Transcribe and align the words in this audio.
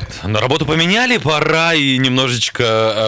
Так, 0.00 0.24
на 0.24 0.40
работу 0.40 0.66
поменяли, 0.66 1.18
пора 1.18 1.74
и 1.74 1.98
немножечко 1.98 2.64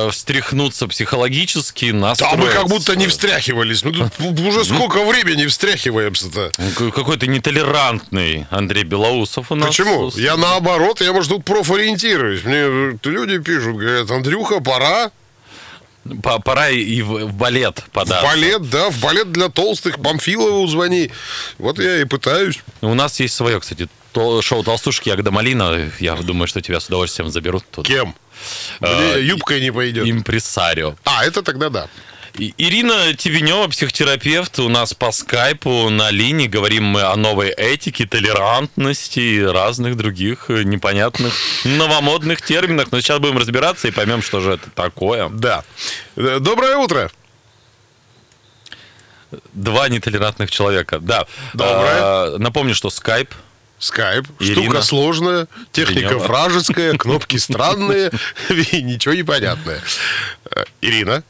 э, 0.07 0.11
встряхнуться 0.13 0.87
психологически, 0.87 1.91
Да 1.91 1.97
настроиться. 1.99 2.39
мы 2.39 2.47
как 2.49 2.69
будто 2.69 2.95
не 2.95 3.09
встряхивались. 3.09 3.83
Мы 3.83 3.93
тут 3.93 4.39
уже 4.41 4.65
сколько 4.65 5.05
времени 5.05 5.47
встряхиваемся-то. 5.47 6.53
К- 6.77 6.91
Какой-то 6.93 7.27
нетолерантный 7.27 8.47
Андрей 8.51 8.85
Белоусов 8.85 9.51
у 9.51 9.57
нас. 9.57 9.69
Почему? 9.69 10.11
Я 10.15 10.37
наоборот, 10.37 11.01
я, 11.01 11.13
может, 11.13 11.31
тут 11.33 11.45
профориентируюсь. 11.45 12.45
Мне 12.45 12.55
э, 12.59 12.93
люди 13.05 13.39
пишут, 13.39 13.77
говорят, 13.77 14.09
Андрюха, 14.11 14.61
пора. 14.61 15.11
Пора 16.23 16.69
и 16.69 17.03
в, 17.03 17.27
в 17.27 17.33
балет 17.33 17.81
В 17.81 17.91
податься. 17.91 18.25
балет, 18.25 18.71
да, 18.71 18.91
в 18.91 19.01
балет 19.01 19.33
для 19.33 19.49
толстых. 19.49 19.99
Памфилову 20.01 20.65
звони. 20.69 21.11
Вот 21.59 21.81
я 21.81 22.01
и 22.01 22.05
пытаюсь. 22.05 22.61
У 22.81 22.95
нас 22.95 23.19
есть 23.19 23.35
свое, 23.35 23.59
кстати, 23.59 23.89
то- 24.17 24.41
шоу 24.41 24.65
«Толстушки 24.65 25.11
Ягода 25.11 25.31
Малина». 25.31 25.91
Я 26.01 26.15
думаю, 26.15 26.47
что 26.47 26.63
тебя 26.63 26.81
с 26.81 26.87
удовольствием 26.87 27.29
заберут 27.31 27.65
тут. 27.71 27.87
Кем? 27.87 28.15
А, 28.81 28.87
Мне 29.15 29.27
юбкой 29.27 29.61
не 29.61 29.71
пойдет. 29.71 30.09
Импресарио. 30.09 30.97
А, 31.05 31.23
это 31.27 31.43
тогда 31.43 31.69
да. 31.69 31.89
Ирина 32.39 33.13
Тибенева, 33.15 33.69
психотерапевт, 33.69 34.59
у 34.59 34.71
нас 34.71 34.95
по 34.95 35.13
скайпу 35.13 35.91
на 35.91 36.11
линии. 36.11 36.47
Говорим 36.47 36.85
мы 36.85 37.03
о 37.03 37.15
новой 37.17 37.51
этике, 37.51 38.07
толерантности 38.07 39.21
и 39.21 39.43
разных 39.43 39.99
других 39.99 40.47
э, 40.49 40.63
непонятных 40.63 41.35
новомодных 41.65 42.41
терминах. 42.41 42.93
Но 42.93 43.01
сейчас 43.01 43.19
будем 43.19 43.37
разбираться 43.37 43.87
и 43.89 43.91
поймем, 43.91 44.23
что 44.23 44.41
же 44.41 44.53
это 44.53 44.71
такое. 44.71 45.29
Да. 45.29 45.63
Э, 46.17 46.39
Доброе 46.41 46.77
утро. 46.79 47.11
Два 49.53 49.89
нетолерантных 49.91 50.51
человека. 50.51 51.01
Да. 51.01 51.27
Доброе. 51.53 51.99
А, 52.01 52.37
напомню, 52.39 52.75
что 52.75 52.89
скайп 52.91 53.35
Скайп. 53.79 54.27
Ирина. 54.41 54.63
Штука 54.63 54.83
сложная, 54.83 55.49
техника 55.73 56.09
Тибенева. 56.09 56.27
вражеская, 56.27 56.93
кнопки 56.99 57.37
странные, 57.37 58.11
и 58.73 58.83
ничего 58.83 59.15
непонятное. 59.15 59.81
Э, 60.51 60.65
Ирина. 60.81 61.23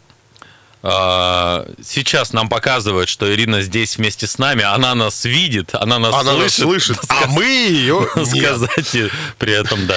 А, 0.88 1.66
Сейчас 1.82 2.32
нам 2.32 2.48
показывают, 2.48 3.08
что 3.08 3.32
Ирина 3.34 3.62
здесь 3.62 3.96
вместе 3.96 4.28
с 4.28 4.38
нами. 4.38 4.62
Она 4.62 4.94
нас 4.94 5.24
видит, 5.24 5.74
она 5.74 5.98
нас 5.98 6.14
Она 6.14 6.32
слышит. 6.34 6.44
нас 6.44 6.54
слышит, 6.54 6.98
а 7.08 7.26
мы 7.26 7.44
ее. 7.44 8.08
Сказать 8.24 8.96
при 9.38 9.52
этом, 9.52 9.86
да, 9.88 9.96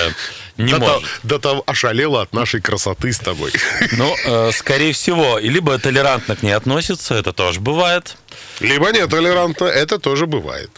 не 0.58 0.72
Да, 0.72 0.80
может. 0.80 0.94
там, 1.02 1.04
да 1.24 1.38
там 1.40 1.62
ошалела 1.68 2.24
от 2.24 2.34
нашей 2.34 2.62
красоты 2.62 3.14
с 3.14 3.20
тобой. 3.20 3.52
Ну, 3.92 4.16
э, 4.26 4.52
скорее 4.54 4.94
всего, 4.94 5.38
и 5.38 5.50
либо 5.50 5.78
толерантно 5.78 6.36
к 6.36 6.42
ней 6.42 6.54
относится, 6.54 7.14
это 7.14 7.34
тоже 7.34 7.60
бывает. 7.60 8.16
Либо 8.60 8.92
нет 8.92 9.10
толерантно, 9.12 9.66
это 9.66 10.00
тоже 10.00 10.26
бывает. 10.26 10.72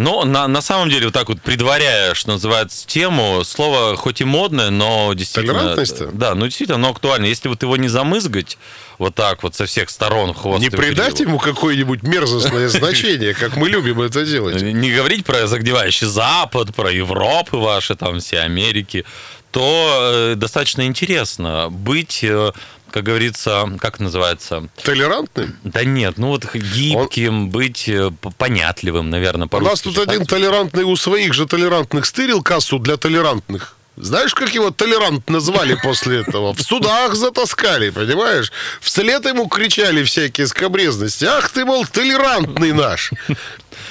Но 0.00 0.24
на, 0.24 0.48
на 0.48 0.62
самом 0.62 0.88
деле, 0.88 1.06
вот 1.06 1.14
так 1.14 1.28
вот 1.28 1.42
предваряя, 1.42 2.14
что 2.14 2.30
называется, 2.30 2.86
тему, 2.86 3.44
слово 3.44 3.96
хоть 3.96 4.22
и 4.22 4.24
модное, 4.24 4.70
но 4.70 5.12
действительно... 5.12 5.58
Толерантность-то? 5.58 6.06
Да, 6.14 6.34
ну 6.34 6.46
действительно, 6.46 6.76
оно 6.76 6.88
актуально. 6.88 7.26
Если 7.26 7.48
вот 7.48 7.62
его 7.62 7.76
не 7.76 7.88
замызгать 7.88 8.56
вот 8.96 9.14
так 9.14 9.42
вот 9.42 9.54
со 9.54 9.66
всех 9.66 9.90
сторон 9.90 10.32
хвост 10.32 10.62
Не 10.62 10.70
придать 10.70 11.20
ему 11.20 11.38
какое-нибудь 11.38 12.02
мерзостное 12.02 12.68
значение, 12.70 13.34
как 13.34 13.56
мы 13.56 13.68
любим 13.68 14.00
это 14.00 14.24
делать. 14.24 14.62
не 14.62 14.90
говорить 14.90 15.26
про 15.26 15.46
загнивающий 15.46 16.06
Запад, 16.06 16.74
про 16.74 16.90
Европы 16.90 17.58
ваши, 17.58 17.94
там 17.94 18.20
все 18.20 18.40
Америки, 18.40 19.04
то 19.50 19.98
э, 20.12 20.34
достаточно 20.36 20.86
интересно 20.86 21.68
быть, 21.70 22.20
э, 22.22 22.52
как 22.90 23.04
говорится, 23.04 23.68
как 23.80 24.00
называется, 24.00 24.68
Толерантным? 24.82 25.56
Да 25.64 25.84
нет, 25.84 26.18
ну 26.18 26.28
вот 26.28 26.44
гибким, 26.54 27.50
быть 27.50 27.88
э, 27.88 28.10
понятливым, 28.38 29.10
наверное, 29.10 29.46
У 29.46 29.48
по-русски. 29.48 29.70
нас 29.70 29.80
тут 29.80 29.98
один 29.98 30.26
толерантный 30.26 30.84
у 30.84 30.96
своих 30.96 31.34
же 31.34 31.46
толерантных 31.46 32.06
стырил 32.06 32.42
кассу 32.42 32.78
для 32.78 32.96
толерантных. 32.96 33.76
Знаешь, 34.02 34.34
как 34.34 34.54
его 34.54 34.70
толерант 34.70 35.28
назвали 35.28 35.74
после 35.74 36.20
этого? 36.20 36.54
В 36.54 36.62
судах 36.62 37.14
затаскали, 37.14 37.90
понимаешь? 37.90 38.50
Вслед 38.80 39.24
ему 39.26 39.48
кричали 39.48 40.02
всякие 40.04 40.46
скобрезности. 40.46 41.24
Ах 41.24 41.50
ты, 41.50 41.64
мол, 41.64 41.84
толерантный 41.86 42.72
наш. 42.72 43.12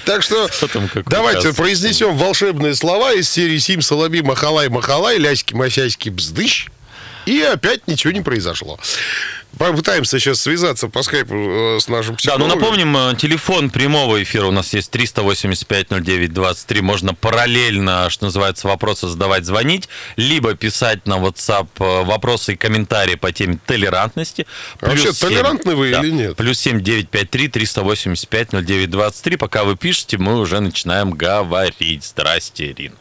Так 0.06 0.24
что 0.24 0.50
давайте 1.06 1.54
произнесем 1.54 2.18
волшебные 2.18 2.76
слова 2.76 3.14
из 3.14 3.30
серии 3.30 3.58
Сим, 3.60 3.82
Солоби, 3.82 4.22
Махалай, 4.22 4.70
Махалай, 4.70 5.18
Ляськи, 5.18 5.54
Масяськи, 5.54 6.10
Бздыщ. 6.10 6.68
И 7.26 7.42
опять 7.42 7.88
ничего 7.88 8.12
не 8.12 8.22
произошло. 8.22 8.80
Попытаемся 9.58 10.20
сейчас 10.20 10.40
связаться 10.42 10.88
по 10.88 11.04
скайпу 11.04 11.34
э, 11.36 11.80
с 11.82 11.88
нашим 11.90 12.14
Да, 12.14 12.18
психологом. 12.18 12.48
ну 12.50 12.56
напомним, 12.56 12.96
э, 12.96 13.16
телефон 13.18 13.70
прямого 13.70 14.22
эфира 14.24 14.46
у 14.46 14.52
нас 14.52 14.74
есть 14.74 14.90
385-09-23. 14.96 16.82
Можно 16.82 17.14
параллельно, 17.14 18.10
что 18.10 18.26
называется, 18.26 18.68
вопросы 18.68 19.08
задавать, 19.08 19.46
звонить, 19.46 19.90
либо 20.16 20.54
писать 20.54 21.06
на 21.08 21.18
WhatsApp 21.18 21.68
э, 21.80 22.04
вопросы 22.06 22.54
и 22.54 22.56
комментарии 22.56 23.16
по 23.16 23.32
теме 23.32 23.58
толерантности. 23.66 24.46
А 24.82 24.86
вообще, 24.88 25.06
Плюс 25.06 25.18
семь- 25.20 25.30
толерантны 25.30 25.76
вы 25.76 25.90
или 25.90 26.10
нет? 26.12 26.36
Плюс 26.38 26.60
7 26.60 26.82
953 26.82 27.48
385 27.50 28.52
09 28.54 28.90
23. 28.90 29.36
Пока 29.36 29.64
вы 29.66 29.76
пишете, 29.76 30.18
мы 30.18 30.38
уже 30.40 30.60
начинаем 30.62 31.12
говорить. 31.12 32.06
Здрасте, 32.06 32.72
Ирина. 32.72 32.96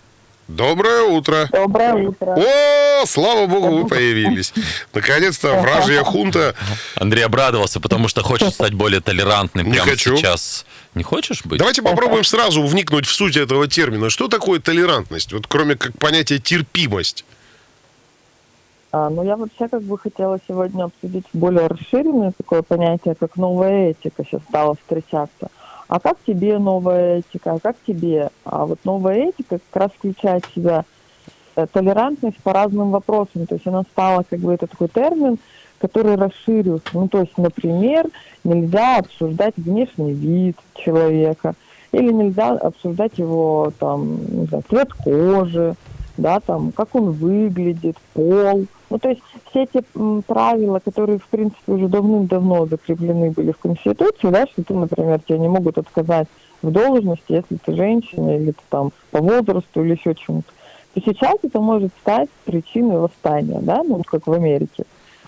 Доброе 0.49 1.03
утро. 1.03 1.47
Доброе 1.53 2.09
утро. 2.09 2.35
О, 2.35 3.05
слава 3.07 3.47
богу, 3.47 3.83
вы 3.83 3.87
появились. 3.87 4.55
Наконец-то 4.95 5.55
вражья 5.61 6.03
хунта. 6.03 6.55
Андрей 6.97 7.23
обрадовался, 7.27 7.81
потому 7.81 8.09
что 8.09 8.23
хочет 8.23 8.55
стать 8.55 8.73
более 8.73 9.03
толерантным 9.03 9.67
Не 9.67 9.73
прямо 9.73 9.91
хочу. 9.91 10.17
сейчас. 10.17 10.65
Не 10.95 11.03
хочешь 11.03 11.45
быть? 11.45 11.59
Давайте 11.59 11.83
попробуем 11.83 12.25
сразу 12.25 12.63
вникнуть 12.67 13.07
в 13.07 13.13
суть 13.13 13.37
этого 13.37 13.69
термина. 13.69 14.09
Что 14.09 14.27
такое 14.29 14.59
толерантность? 14.59 15.35
Вот 15.35 15.47
кроме 15.47 15.77
как 15.77 15.97
понятия 15.99 16.39
терпимость. 16.39 17.27
А, 18.91 19.11
ну, 19.11 19.23
я 19.23 19.37
вообще 19.37 19.69
как 19.69 19.83
бы 19.83 19.99
хотела 19.99 20.39
сегодня 20.49 20.85
обсудить 20.85 21.27
более 21.35 21.67
расширенное 21.67 22.33
такое 22.35 22.63
понятие, 22.63 23.15
как 23.15 23.37
новая 23.37 23.91
этика 23.91 24.25
сейчас 24.25 24.41
стала 24.49 24.77
встречаться. 24.77 25.51
А 25.89 26.01
как 26.01 26.19
тебе 26.27 26.59
новая 26.59 27.19
этика? 27.19 27.53
А 27.53 27.59
как 27.59 27.77
тебе? 27.87 28.29
А 28.45 28.67
вот 28.67 28.79
новая 28.85 29.31
этика 29.31 29.59
как 29.59 29.83
раз 29.83 29.91
включает 29.93 30.45
в 30.45 30.55
себя 30.55 30.85
э, 31.57 31.67
толерантность 31.73 32.37
по 32.43 32.53
разным 32.53 32.91
вопросам. 32.91 33.47
То 33.47 33.55
есть 33.55 33.67
она 33.67 33.83
стала 33.83 34.23
как 34.29 34.39
бы 34.39 34.53
это 34.53 34.67
такой 34.67 34.89
термин, 34.89 35.39
который 35.79 36.17
расширился. 36.17 36.89
Ну, 36.93 37.09
то 37.09 37.21
есть, 37.21 37.39
например, 37.39 38.07
нельзя 38.45 38.99
обсуждать 38.99 39.55
внешний 39.57 40.13
вид 40.13 40.57
человека, 40.75 41.55
или 41.93 42.13
нельзя 42.13 42.51
обсуждать 42.51 43.17
его 43.19 43.73
там, 43.79 44.19
не 44.29 44.47
знаю, 44.47 44.65
цвет 44.69 44.93
кожи, 44.93 45.75
да, 46.19 46.41
там, 46.41 46.73
как 46.73 46.95
он 46.95 47.13
выглядит, 47.13 47.97
пол. 48.13 48.67
Ну, 48.91 48.99
то 48.99 49.11
есть 49.11 49.23
все 49.51 49.69
м, 49.95 50.23
правила, 50.23 50.79
которые, 50.79 51.19
в 51.19 51.27
принципе, 51.27 51.73
уже 51.73 51.89
давным-давно 51.89 52.67
закреплены 52.67 53.31
были 53.31 53.53
в 53.53 53.59
Конституции, 53.59 54.31
да, 54.31 54.47
что 54.47 54.63
ты, 54.63 54.75
например, 54.75 55.21
тебе 55.21 55.39
не 55.39 55.49
могут 55.49 55.77
отказать 55.77 56.29
в 56.63 56.71
должности, 56.71 57.33
если 57.33 57.57
ты 57.57 57.75
женщина, 57.75 58.37
или 58.37 58.53
ты 58.53 58.63
там 58.71 58.93
по 59.11 59.21
возрасту, 59.21 59.85
или 59.85 59.93
еще 59.93 60.15
чему-то, 60.15 60.49
то 60.95 61.01
сейчас 61.05 61.37
это 61.43 61.61
может 61.61 61.93
стать 62.01 62.31
причиной 62.45 62.99
восстания, 62.99 63.61
да, 63.61 63.83
ну, 63.83 64.03
как 64.05 64.27
в 64.27 64.33
Америке. 64.33 64.85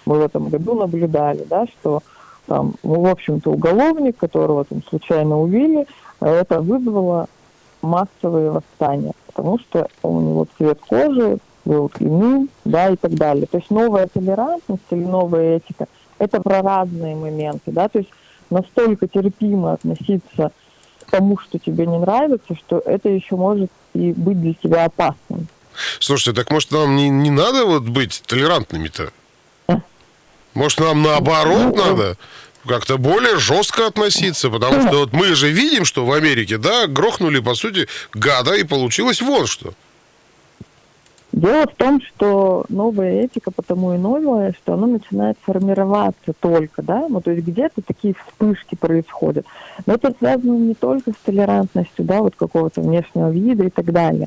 Мы 0.06 0.19
в 0.19 0.22
этом 0.22 0.48
году 0.48 0.75
наблюдали, 0.75 1.44
да, 1.48 1.66
что 1.66 2.03
там, 2.47 2.75
ну, 2.82 3.03
в 3.03 3.06
общем-то, 3.06 3.50
уголовник, 3.50 4.16
которого 4.16 4.65
там 4.65 4.82
случайно 4.88 5.38
убили, 5.38 5.87
это 6.21 6.62
вызвало 6.62 7.27
массовые 7.83 8.51
восстания, 8.51 9.12
потому 9.27 9.59
что 9.59 9.86
у 10.03 10.21
него 10.21 10.47
цвет 10.57 10.80
кожи 10.89 11.39
был 11.65 11.91
иным, 11.98 12.48
да, 12.65 12.91
и 12.91 12.97
так 12.97 13.15
далее. 13.15 13.47
То 13.47 13.59
есть 13.59 13.71
новая 13.71 14.07
толерантность 14.07 14.83
или 14.91 15.04
новая 15.04 15.57
этика– 15.57 15.86
это 16.18 16.41
про 16.41 16.62
разные 16.62 17.16
моменты, 17.16 17.72
да, 17.72 17.89
то 17.89 17.98
есть 17.98 18.10
настолько 18.51 19.09
терпимо 19.09 19.72
относиться 19.72 20.53
к 21.07 21.10
тому, 21.10 21.39
что 21.39 21.59
тебе 21.59 21.86
не 21.86 21.98
нравится, 21.98 22.54
что 22.54 22.83
это 22.84 23.09
еще 23.09 23.36
может 23.36 23.71
и 23.95 24.12
быть 24.12 24.41
для 24.41 24.54
тебя 24.54 24.84
опасным. 24.84 25.48
Слушайте, 25.98 26.41
так 26.41 26.51
может 26.51 26.71
нам 26.72 26.97
не, 26.97 27.09
не 27.09 27.30
надо 27.30 27.65
вот 27.65 27.84
быть 27.84 28.22
толерантными-то? 28.27 29.10
Может 30.53 30.80
нам 30.80 31.03
наоборот 31.03 31.77
надо 31.77 32.16
как-то 32.66 32.98
более 32.98 33.39
жестко 33.39 33.86
относиться? 33.86 34.51
Потому 34.51 34.83
что 34.83 34.98
вот 34.98 35.12
мы 35.12 35.34
же 35.34 35.48
видим, 35.51 35.84
что 35.84 36.04
в 36.04 36.12
Америке, 36.12 36.59
да, 36.59 36.86
грохнули, 36.86 37.39
по 37.39 37.54
сути, 37.54 37.89
гада, 38.12 38.54
и 38.54 38.65
получилось 38.65 39.22
вот 39.22 39.48
что. 39.48 39.72
Дело 41.32 41.62
в 41.62 41.77
том, 41.77 42.00
что 42.03 42.65
новая 42.68 43.22
этика 43.22 43.53
потому 43.53 43.94
и 43.94 43.98
новая, 43.98 44.53
что 44.53 44.74
она 44.74 44.88
начинает 44.88 45.36
формироваться 45.42 46.32
только, 46.41 46.82
да, 46.82 47.06
ну 47.09 47.21
то 47.21 47.30
есть 47.30 47.47
где-то 47.47 47.82
такие 47.82 48.15
вспышки 48.15 48.74
происходят. 48.74 49.47
Но 49.86 49.94
это 49.94 50.12
связано 50.18 50.59
не 50.59 50.74
только 50.74 51.12
с 51.12 51.16
толерантностью, 51.24 52.04
да, 52.04 52.21
вот 52.21 52.34
какого-то 52.34 52.80
внешнего 52.80 53.30
вида 53.30 53.65
и 53.65 53.71
так 53.71 53.92
далее. 53.92 54.27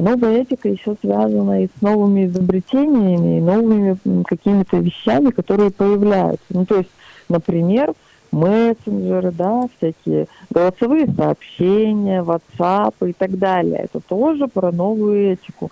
Новая 0.00 0.42
этика 0.42 0.68
еще 0.68 0.96
связана 1.00 1.62
и 1.62 1.68
с 1.68 1.80
новыми 1.80 2.26
изобретениями, 2.26 3.38
и 3.38 3.40
новыми 3.40 3.96
какими-то 4.24 4.78
вещами, 4.78 5.30
которые 5.30 5.70
появляются. 5.70 6.44
Ну 6.50 6.66
то 6.66 6.78
есть, 6.78 6.90
например, 7.28 7.92
мессенджеры, 8.32 9.30
да, 9.30 9.66
всякие 9.76 10.26
голосовые 10.50 11.06
сообщения, 11.06 12.22
WhatsApp 12.22 12.94
и 13.08 13.12
так 13.12 13.38
далее. 13.38 13.82
Это 13.84 14.00
тоже 14.00 14.48
про 14.48 14.72
новую 14.72 15.34
этику 15.34 15.70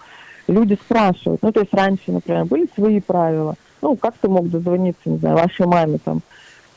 люди 0.51 0.75
спрашивают. 0.75 1.43
Ну, 1.43 1.53
то 1.53 1.61
есть 1.61 1.73
раньше, 1.73 2.13
например, 2.13 2.45
были 2.45 2.69
свои 2.75 3.01
правила. 3.01 3.55
Ну, 3.83 3.97
как 3.97 4.15
ты 4.21 4.29
мог 4.29 4.51
дозвониться, 4.51 5.09
не 5.09 5.19
знаю, 5.19 5.37
вашей 5.37 5.67
маме 5.67 5.99
там. 6.05 6.21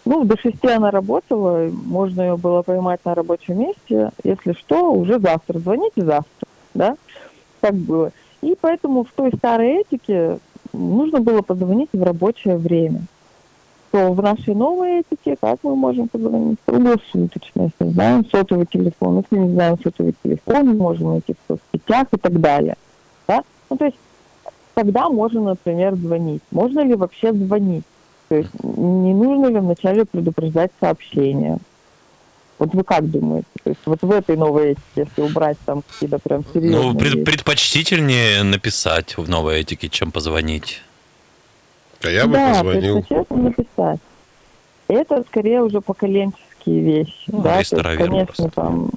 Ну, 0.06 0.26
до 0.26 0.38
шести 0.38 0.68
она 0.68 0.92
работала, 0.92 1.70
можно 1.70 2.22
ее 2.22 2.38
было 2.38 2.62
поймать 2.62 3.00
на 3.06 3.16
рабочем 3.16 3.60
месте. 3.60 4.12
Если 4.24 4.54
что, 4.54 4.92
уже 4.94 5.20
завтра. 5.20 5.60
Звоните 5.60 6.04
завтра, 6.04 6.48
да? 6.74 6.96
Так 7.62 7.74
было. 7.76 8.12
И 8.42 8.58
поэтому 8.60 9.06
в 9.06 9.12
той 9.16 9.32
старой 9.38 9.82
этике 9.82 10.40
нужно 10.74 11.22
было 11.22 11.42
позвонить 11.42 11.90
в 11.94 12.04
рабочее 12.04 12.58
время. 12.58 13.04
То 13.92 14.12
в 14.12 14.22
нашей 14.22 14.56
новой 14.56 15.02
этике 15.02 15.38
как 15.40 15.60
мы 15.64 15.76
можем 15.76 16.08
позвонить? 16.08 16.58
Круглосуточно, 16.66 17.70
если 17.80 17.92
знаем 17.92 18.26
сотовый 18.26 18.66
телефон. 18.66 19.20
Если 19.20 19.38
не 19.38 19.54
знаем 19.54 19.78
сотовый 19.82 20.16
телефон, 20.24 20.78
можем 20.78 21.12
найти 21.12 21.34
в 21.34 21.48
соцсетях 21.48 22.08
и 22.12 22.18
так 22.18 22.42
далее. 22.42 22.76
Да? 23.28 23.44
Ну, 23.74 23.78
то 23.78 23.86
есть, 23.86 23.98
когда 24.76 25.10
можно, 25.10 25.42
например, 25.42 25.96
звонить? 25.96 26.44
Можно 26.52 26.82
ли 26.82 26.94
вообще 26.94 27.34
звонить? 27.34 27.84
То 28.30 28.36
есть, 28.36 28.52
не 28.62 29.14
нужно 29.16 29.48
ли 29.48 29.60
вначале 29.60 30.06
предупреждать 30.06 30.70
сообщение? 30.80 31.58
Вот 32.60 32.72
вы 32.76 32.84
как 32.84 33.10
думаете? 33.10 33.48
То 33.64 33.72
есть 33.72 33.82
вот 33.86 34.04
в 34.04 34.12
этой 34.12 34.38
новой 34.38 34.74
этике, 34.74 34.84
если 34.96 35.22
убрать 35.24 35.58
там 35.66 35.82
какие-то 35.82 36.20
прям 36.20 36.46
серьезные... 36.54 36.92
Ну, 36.92 36.96
пред, 36.96 37.26
предпочтительнее 37.26 38.44
написать 38.44 39.18
в 39.18 39.28
новой 39.28 39.62
этике, 39.62 39.90
чем 39.90 40.12
позвонить. 40.12 40.84
А 42.04 42.10
я 42.10 42.28
бы 42.28 42.34
да, 42.34 42.50
позвонил. 42.50 43.02
предпочтительно 43.02 43.44
написать. 43.50 44.00
Это 44.88 45.24
скорее 45.28 45.64
уже 45.64 45.82
поколенческие 45.82 46.80
вещи. 46.80 47.24
Ну, 47.26 47.42
да, 47.42 47.54
то 47.54 47.60
есть, 47.60 47.72
конечно, 47.72 48.26
просто. 48.26 48.50
там... 48.50 48.92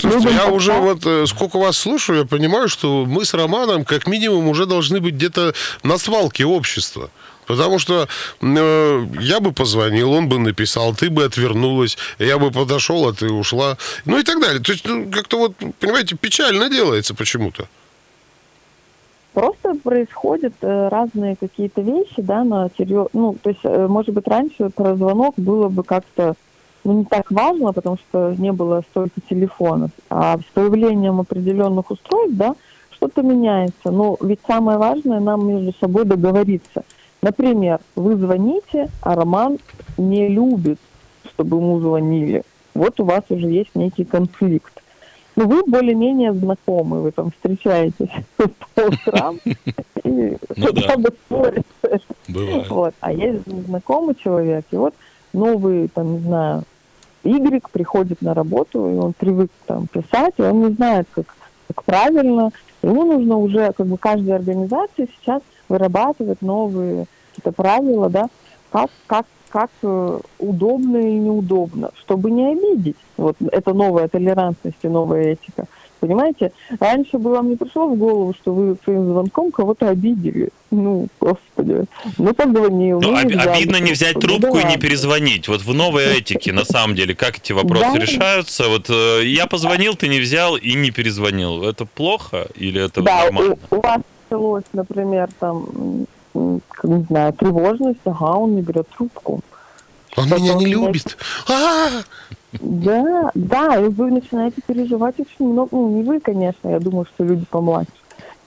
Слушайте, 0.00 0.30
я 0.30 0.46
уже 0.46 0.72
вот 0.72 1.04
э, 1.04 1.26
сколько 1.26 1.58
вас 1.58 1.76
слушаю, 1.76 2.20
я 2.20 2.24
понимаю, 2.24 2.68
что 2.68 3.04
мы 3.04 3.24
с 3.24 3.34
Романом 3.34 3.84
как 3.84 4.06
минимум 4.06 4.48
уже 4.48 4.66
должны 4.66 5.00
быть 5.00 5.14
где-то 5.14 5.54
на 5.82 5.98
свалке 5.98 6.44
общества. 6.44 7.10
Потому 7.46 7.78
что 7.78 8.08
э, 8.40 9.06
я 9.20 9.40
бы 9.40 9.52
позвонил, 9.52 10.12
он 10.12 10.28
бы 10.28 10.38
написал, 10.38 10.94
ты 10.94 11.10
бы 11.10 11.24
отвернулась, 11.24 11.98
я 12.18 12.38
бы 12.38 12.50
подошел, 12.50 13.06
а 13.08 13.12
ты 13.12 13.30
ушла. 13.30 13.76
Ну 14.04 14.18
и 14.18 14.22
так 14.22 14.40
далее. 14.40 14.60
То 14.62 14.72
есть 14.72 14.86
ну, 14.86 15.10
как-то 15.10 15.38
вот, 15.38 15.52
понимаете, 15.80 16.16
печально 16.16 16.70
делается 16.70 17.14
почему-то. 17.14 17.68
Просто 19.34 19.74
происходят 19.82 20.54
э, 20.62 20.88
разные 20.88 21.34
какие-то 21.34 21.82
вещи, 21.82 22.22
да, 22.22 22.44
на 22.44 22.70
серьез... 22.78 23.08
Ну, 23.12 23.36
то 23.42 23.50
есть, 23.50 23.64
э, 23.64 23.88
может 23.88 24.14
быть, 24.14 24.28
раньше 24.28 24.70
про 24.70 24.94
звонок 24.94 25.34
было 25.36 25.68
бы 25.68 25.82
как-то 25.82 26.36
ну, 26.84 26.92
не 26.92 27.04
так 27.04 27.30
важно, 27.30 27.72
потому 27.72 27.96
что 27.96 28.34
не 28.36 28.52
было 28.52 28.82
столько 28.90 29.20
телефонов. 29.28 29.90
А 30.10 30.38
с 30.38 30.44
появлением 30.52 31.20
определенных 31.20 31.90
устройств, 31.90 32.36
да, 32.36 32.54
что-то 32.90 33.22
меняется. 33.22 33.90
Но 33.90 34.16
ведь 34.20 34.40
самое 34.46 34.78
важное 34.78 35.20
нам 35.20 35.46
между 35.46 35.72
собой 35.80 36.04
договориться. 36.04 36.84
Например, 37.22 37.80
вы 37.96 38.16
звоните, 38.16 38.90
а 39.00 39.14
Роман 39.14 39.58
не 39.96 40.28
любит, 40.28 40.78
чтобы 41.30 41.56
ему 41.56 41.80
звонили. 41.80 42.42
Вот 42.74 43.00
у 43.00 43.04
вас 43.04 43.22
уже 43.30 43.46
есть 43.48 43.74
некий 43.74 44.04
конфликт. 44.04 44.82
Ну, 45.36 45.48
вы 45.48 45.64
более-менее 45.66 46.32
знакомы, 46.32 47.00
вы 47.00 47.10
там 47.10 47.32
встречаетесь 47.32 48.10
по 48.74 48.80
утрам 48.82 49.38
и 50.04 50.36
Ну 50.56 50.72
да. 50.72 50.80
хотя 50.80 50.96
бы 50.96 51.08
спорите. 51.08 51.64
Бывает. 52.28 52.70
Вот. 52.70 52.94
А 53.00 53.12
есть 53.12 53.46
незнакомый 53.46 54.14
человек, 54.14 54.64
и 54.70 54.76
вот 54.76 54.94
новый, 55.32 55.88
там, 55.88 56.12
не 56.12 56.18
знаю, 56.20 56.62
Y 57.24 57.62
приходит 57.72 58.20
на 58.22 58.34
работу, 58.34 58.88
и 58.88 58.94
он 58.94 59.12
привык 59.14 59.50
там 59.66 59.86
писать, 59.86 60.34
и 60.36 60.42
он 60.42 60.68
не 60.68 60.74
знает, 60.74 61.06
как, 61.12 61.34
как 61.68 61.84
правильно. 61.84 62.50
Ему 62.82 63.04
нужно 63.04 63.38
уже, 63.38 63.72
как 63.72 63.86
бы, 63.86 63.96
каждой 63.96 64.34
организации 64.36 65.08
сейчас 65.16 65.42
вырабатывать 65.68 66.42
новые 66.42 67.06
какие-то 67.30 67.52
правила, 67.52 68.10
да, 68.10 68.28
как, 68.70 68.90
как, 69.06 69.26
как 69.48 69.70
э, 69.82 70.20
удобно 70.38 70.98
и 70.98 71.18
неудобно, 71.18 71.90
чтобы 71.96 72.30
не 72.30 72.52
обидеть. 72.52 72.96
Вот 73.16 73.36
это 73.40 73.72
новая 73.72 74.08
толерантность 74.08 74.78
и 74.82 74.88
новая 74.88 75.32
этика. 75.32 75.66
Понимаете, 76.04 76.52
раньше 76.80 77.16
бы 77.16 77.30
вам 77.30 77.48
не 77.48 77.56
пришло 77.56 77.86
в 77.88 77.96
голову, 77.96 78.34
что 78.34 78.52
вы 78.52 78.76
своим 78.84 79.06
звонком 79.08 79.50
кого-то 79.50 79.88
обидели. 79.88 80.50
Ну, 80.70 81.08
господи. 81.18 81.84
Ну, 82.18 82.34
позвонил. 82.34 83.00
Ну, 83.00 83.10
ну, 83.12 83.16
об- 83.18 83.48
обидно 83.48 83.80
не 83.80 83.92
взять 83.92 84.20
трубку. 84.20 84.52
Да 84.52 84.60
и 84.60 84.64
не 84.66 84.76
перезвонить. 84.76 85.48
Вот 85.48 85.62
в 85.62 85.72
новой 85.72 86.18
этике, 86.18 86.52
на 86.52 86.66
самом 86.66 86.94
деле, 86.94 87.14
как 87.14 87.38
эти 87.38 87.52
вопросы 87.54 87.92
Да. 87.94 87.98
решаются? 87.98 88.68
Вот 88.68 88.90
э, 88.90 89.22
я 89.24 89.46
позвонил, 89.46 89.94
ты 89.94 90.08
не 90.08 90.20
взял 90.20 90.56
и 90.56 90.74
не 90.74 90.90
перезвонил. 90.90 91.62
Это 91.64 91.86
плохо 91.86 92.48
или 92.54 92.84
это 92.84 93.00
Да, 93.00 93.24
нормально? 93.24 93.56
у, 93.70 93.76
у 93.76 93.80
вас 93.80 94.00
началось, 94.28 94.64
например, 94.74 95.28
там, 95.40 96.06
не 96.34 97.02
знаю, 97.08 97.32
тревожность, 97.32 98.00
ага, 98.04 98.36
он 98.36 98.56
не 98.56 98.60
берет 98.62 98.86
трубку. 98.94 99.40
Он 100.16 100.26
меня 100.26 100.54
не 100.54 100.66
любит. 100.66 101.16
А! 101.48 102.02
Да, 102.60 103.30
да, 103.34 103.80
и 103.80 103.88
вы 103.88 104.12
начинаете 104.12 104.62
переживать 104.66 105.18
очень 105.18 105.48
много. 105.52 105.68
Ну, 105.72 105.88
не 105.96 106.02
вы, 106.04 106.20
конечно, 106.20 106.68
я 106.68 106.78
думаю, 106.78 107.06
что 107.06 107.24
люди 107.24 107.44
помладше. 107.50 107.90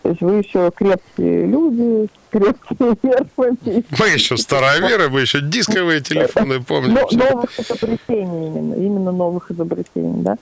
То 0.04 0.10
есть 0.10 0.22
вы 0.22 0.36
еще 0.36 0.72
крепкие 0.74 1.46
люди, 1.46 2.06
с 2.06 2.32
крепкими 2.32 2.98
нервами. 3.04 3.84
Мы 4.00 4.08
еще 4.08 4.38
староверы, 4.38 5.10
мы 5.10 5.22
еще 5.22 5.42
дисковые 5.42 6.00
телефоны 6.00 6.62
помним. 6.62 6.94
Но- 6.94 7.08
новых 7.12 7.60
изобретений 7.60 8.48
именно, 8.48 8.76
именно 8.76 9.12
новых 9.12 9.52
изобретений, 9.52 10.22
да. 10.22 10.38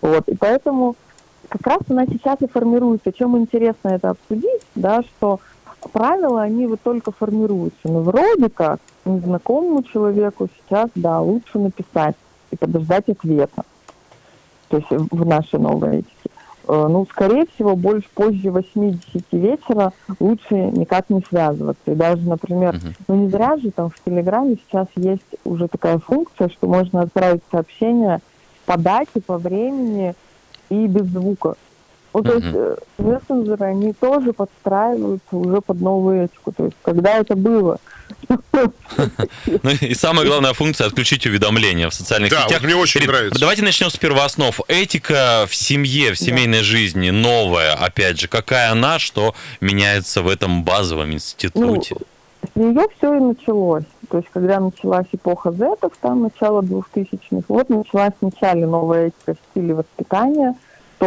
Вот, 0.00 0.28
и 0.28 0.34
поэтому 0.34 0.96
как 1.48 1.66
раз 1.66 1.80
она 1.88 2.06
сейчас 2.06 2.38
и 2.40 2.48
формируется. 2.48 3.12
Чем 3.12 3.38
интересно 3.38 3.90
это 3.90 4.10
обсудить, 4.10 4.62
да, 4.74 5.02
что 5.02 5.38
правила, 5.90 6.42
они 6.42 6.66
вот 6.66 6.80
только 6.82 7.12
формируются. 7.12 7.88
Но 7.88 8.00
вроде 8.00 8.48
как 8.48 8.80
незнакомому 9.04 9.82
человеку 9.82 10.48
сейчас, 10.56 10.90
да, 10.94 11.20
лучше 11.20 11.58
написать 11.58 12.16
и 12.50 12.56
подождать 12.56 13.08
ответа. 13.08 13.62
То 14.68 14.78
есть 14.78 14.90
в 14.90 15.26
нашей 15.26 15.58
новой 15.60 15.98
этике. 15.98 16.30
Ну, 16.66 17.06
скорее 17.10 17.44
всего, 17.54 17.76
больше 17.76 18.08
позже 18.14 18.50
80 18.50 19.24
вечера 19.32 19.92
лучше 20.18 20.54
никак 20.54 21.10
не 21.10 21.20
связываться. 21.28 21.92
И 21.92 21.94
даже, 21.94 22.26
например, 22.26 22.80
ну 23.06 23.16
не 23.16 23.28
зря 23.28 23.58
же 23.58 23.70
там 23.70 23.90
в 23.90 24.02
Телеграме 24.02 24.56
сейчас 24.66 24.86
есть 24.96 25.22
уже 25.44 25.68
такая 25.68 25.98
функция, 25.98 26.48
что 26.48 26.66
можно 26.66 27.02
отправить 27.02 27.42
сообщение 27.50 28.20
по 28.64 28.78
дате, 28.78 29.20
по 29.20 29.36
времени 29.36 30.14
и 30.70 30.86
без 30.86 31.04
звука. 31.04 31.56
Ну, 32.14 32.22
то 32.22 32.32
есть 32.34 32.46
э, 32.54 32.76
мессенджеры, 32.98 33.64
они 33.66 33.92
тоже 33.92 34.32
подстраиваются 34.32 35.36
уже 35.36 35.60
под 35.60 35.80
новую 35.80 36.24
этику. 36.26 36.52
То 36.52 36.66
есть 36.66 36.76
когда 36.82 37.18
это 37.18 37.34
было? 37.34 37.78
Ну 39.46 39.70
и 39.80 39.94
самая 39.94 40.24
главная 40.26 40.52
функция 40.52 40.86
отключить 40.86 41.26
уведомления 41.26 41.88
в 41.88 41.94
социальных 41.94 42.30
Да, 42.30 42.42
сетях. 42.42 42.60
вот 42.60 42.66
мне 42.66 42.76
очень 42.76 43.00
Ирин, 43.00 43.10
нравится. 43.10 43.40
Давайте 43.40 43.62
начнем 43.62 43.90
с 43.90 43.96
первооснов. 43.96 44.60
Этика 44.68 45.46
в 45.48 45.54
семье, 45.54 46.12
в 46.12 46.18
семейной 46.18 46.62
жизни 46.62 47.10
новая, 47.10 47.74
опять 47.74 48.20
же, 48.20 48.28
какая 48.28 48.70
она, 48.70 48.98
что 48.98 49.34
меняется 49.60 50.22
в 50.22 50.28
этом 50.28 50.64
базовом 50.64 51.12
институте? 51.12 51.96
С 52.54 52.56
нее 52.56 52.86
все 52.96 53.14
и 53.16 53.20
началось. 53.20 53.84
То 54.10 54.18
есть, 54.18 54.28
когда 54.32 54.60
началась 54.60 55.06
эпоха 55.12 55.50
зетов, 55.52 55.92
там, 56.00 56.22
начало 56.22 56.62
2000-х, 56.62 57.44
вот 57.48 57.68
началась 57.70 58.12
вначале 58.20 58.66
новая 58.66 59.08
этика 59.08 59.34
в 59.34 59.50
стиле 59.50 59.74
воспитания, 59.74 60.54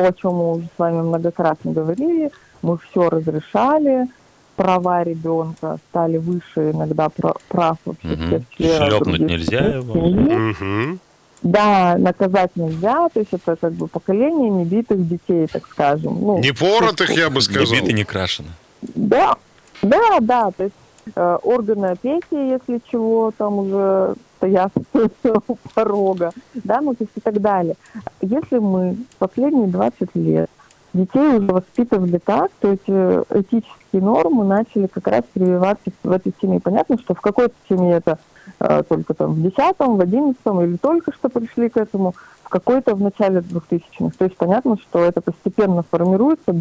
то, 0.01 0.07
о 0.07 0.13
чем 0.13 0.33
мы 0.35 0.51
уже 0.53 0.65
с 0.75 0.79
вами 0.79 1.01
многократно 1.01 1.71
говорили, 1.71 2.31
мы 2.61 2.77
все 2.77 3.09
разрешали, 3.09 4.07
права 4.55 5.03
ребенка 5.03 5.77
стали 5.89 6.17
выше 6.17 6.71
иногда 6.71 7.09
пра- 7.09 7.35
прав 7.49 7.77
вообще 7.85 8.07
Мгм. 8.07 8.27
всех 8.27 8.41
членов 8.49 8.87
Шлепнуть 8.89 9.19
нельзя 9.21 9.59
его. 9.59 9.93
Мгм. 9.95 10.99
Да, 11.43 11.95
наказать 11.99 12.51
нельзя, 12.55 13.09
то 13.09 13.19
есть 13.19 13.31
это 13.31 13.55
как 13.55 13.73
бы 13.73 13.87
поколение 13.87 14.49
небитых 14.49 15.07
детей, 15.07 15.47
так 15.47 15.67
скажем. 15.67 16.17
Ну, 16.19 16.39
Непоротых, 16.39 17.11
я 17.11 17.29
бы 17.29 17.35
Не 17.35 17.41
сказал. 17.41 17.73
биты, 17.73 17.93
не 17.93 18.03
крашены. 18.03 18.49
да, 18.81 19.35
да, 19.83 20.17
да, 20.19 20.49
то 20.57 20.63
есть 20.63 20.75
э, 21.15 21.37
органы 21.43 21.85
опеки, 21.87 22.33
если 22.33 22.81
чего, 22.91 23.31
там 23.37 23.59
уже 23.59 24.15
стоят 24.37 24.71
у 25.47 25.57
порога, 25.73 26.31
да, 26.53 26.81
ну 26.81 26.93
то 26.93 27.03
есть 27.03 27.13
и 27.15 27.19
так 27.19 27.41
далее. 27.41 27.75
Если 28.21 28.59
мы 28.59 28.97
последние 29.19 29.67
20 29.67 30.15
лет 30.15 30.49
детей 30.93 31.37
уже 31.37 31.47
воспитывали 31.47 32.17
так, 32.17 32.51
то 32.59 32.73
эти 32.73 33.39
этические 33.39 34.01
нормы 34.01 34.45
начали 34.45 34.87
как 34.87 35.07
раз 35.07 35.23
прививаться 35.33 35.91
в 36.03 36.11
этой 36.11 36.33
семье. 36.41 36.59
Понятно, 36.59 36.97
что 36.97 37.13
в 37.13 37.21
какой-то 37.21 37.53
семье 37.69 37.97
это 37.97 38.19
э, 38.59 38.83
только 38.87 39.13
там 39.13 39.33
в 39.33 39.41
10 39.41 39.55
в 39.57 40.01
11 40.01 40.41
или 40.45 40.77
только 40.77 41.13
что 41.13 41.29
пришли 41.29 41.69
к 41.69 41.77
этому, 41.77 42.15
в 42.43 42.49
какой-то 42.49 42.95
в 42.95 43.01
начале 43.01 43.39
2000-х. 43.39 44.17
То 44.17 44.25
есть 44.25 44.37
понятно, 44.37 44.77
что 44.77 44.99
это 44.99 45.21
постепенно 45.21 45.83
формируется 45.83 46.53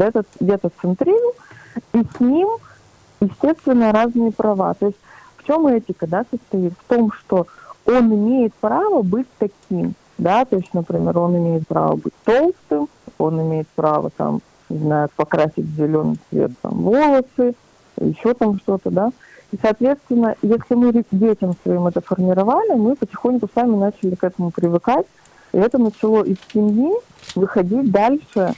центрин, 0.81 1.33
и 1.93 2.03
с 2.03 2.21
ним, 2.21 2.49
естественно, 3.21 3.93
разные 3.93 4.33
права. 4.33 4.75
То 4.75 4.87
есть 4.87 4.99
в 5.39 5.45
чем 5.47 5.67
этика 5.69 6.07
да, 6.07 6.25
состоит? 6.31 6.73
В 6.73 6.89
том, 6.89 7.13
что 7.13 7.47
он 7.87 8.15
имеет 8.15 8.55
право 8.55 9.03
быть 9.03 9.27
таким. 9.39 9.95
Да, 10.19 10.45
то 10.47 10.57
есть, 10.57 10.73
например, 10.73 11.19
он 11.19 11.37
имеет 11.37 11.69
право 11.69 11.97
быть 11.97 12.15
толстым, 12.25 12.89
он 13.19 13.41
имеет 13.43 13.69
право 13.69 14.11
там, 14.17 14.41
не 14.71 14.79
знаю, 14.79 15.11
покрасить 15.15 15.67
зеленый 15.77 16.19
цвет 16.31 16.53
там, 16.63 16.83
волосы, 16.83 17.55
еще 18.01 18.33
там 18.33 18.59
что-то, 18.59 18.91
да. 18.91 19.13
И, 19.53 19.59
соответственно, 19.61 20.35
если 20.43 20.75
мы 20.75 21.05
детям 21.11 21.55
своим 21.63 21.87
это 21.87 22.01
формировали, 22.01 22.75
мы 22.75 22.97
потихоньку 22.97 23.49
сами 23.55 23.77
начали 23.77 24.15
к 24.15 24.25
этому 24.25 24.51
привыкать, 24.51 25.07
и 25.53 25.59
это 25.59 25.79
начало 25.79 26.25
из 26.25 26.37
семьи 26.53 26.93
выходить 27.35 27.91
дальше 27.91 28.55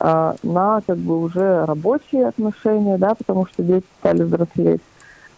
э, 0.00 0.34
на 0.42 0.82
как 0.86 0.96
бы 0.96 1.20
уже 1.20 1.64
рабочие 1.66 2.26
отношения, 2.26 2.96
да, 2.96 3.14
потому 3.14 3.46
что 3.46 3.62
дети 3.62 3.86
стали 4.00 4.22
взрослеть. 4.22 4.80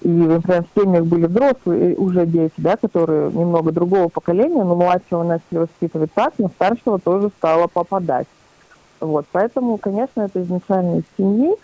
И, 0.01 0.09
в 0.09 0.65
семьях 0.77 1.05
были 1.07 1.27
взрослые 1.27 1.97
уже 1.97 2.25
дети, 2.25 2.55
да, 2.57 2.77
которые 2.77 3.33
немного 3.33 3.73
другого 3.73 4.09
поколения, 4.09 4.63
но 4.63 4.77
младшего 4.77 5.25
начали 5.25 5.59
воспитывать 5.59 6.13
так, 6.15 6.35
но 6.39 6.49
старшего 6.49 6.99
тоже 7.01 7.31
стало 7.39 7.67
попадать. 7.67 8.29
Вот, 9.01 9.27
поэтому, 9.33 9.77
конечно, 9.77 10.23
это 10.23 10.43
изначально 10.43 10.99
из 10.99 11.05
семьи. 11.17 11.55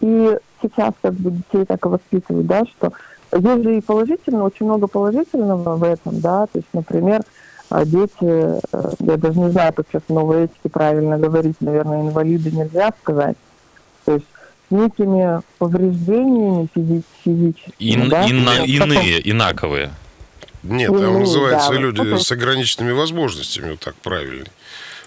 И 0.00 0.38
сейчас 0.60 0.94
как 1.00 1.14
бы 1.14 1.30
детей 1.30 1.64
так 1.64 1.84
и 1.84 1.88
воспитывают, 1.88 2.46
да, 2.46 2.64
что 2.64 2.92
есть 3.32 3.62
же 3.62 3.76
и 3.76 3.80
положительно, 3.80 4.44
очень 4.44 4.66
много 4.66 4.86
положительного 4.86 5.76
в 5.76 5.84
этом, 5.84 6.20
да, 6.20 6.46
то 6.46 6.58
есть, 6.58 6.68
например, 6.72 7.22
а, 7.70 7.84
дети, 7.84 8.10
э, 8.20 8.60
я 8.98 9.16
даже 9.16 9.38
не 9.38 9.50
знаю, 9.50 9.72
как 9.72 9.86
сейчас 9.90 10.02
новой 10.08 10.44
этики 10.44 10.68
правильно 10.70 11.18
говорить, 11.18 11.56
наверное, 11.60 12.02
инвалиды 12.02 12.50
нельзя 12.50 12.90
сказать, 13.00 13.36
то 14.04 14.12
есть 14.14 14.26
некими 14.72 15.40
повреждениями 15.58 16.68
физи- 16.74 17.02
физическими. 17.24 17.74
Ин, 17.78 18.08
да? 18.08 18.22
Потом- 18.22 18.32
иные, 18.66 19.30
инаковые. 19.30 19.90
Нет, 20.62 20.90
Ну, 20.90 20.98
там 21.00 21.20
называется 21.20 21.70
да, 21.70 21.74
люди 21.78 22.00
вот 22.00 22.22
с 22.22 22.30
ограниченными 22.32 22.92
возможностями, 22.92 23.72
вот 23.72 23.80
так 23.80 23.94
правильно. 23.96 24.46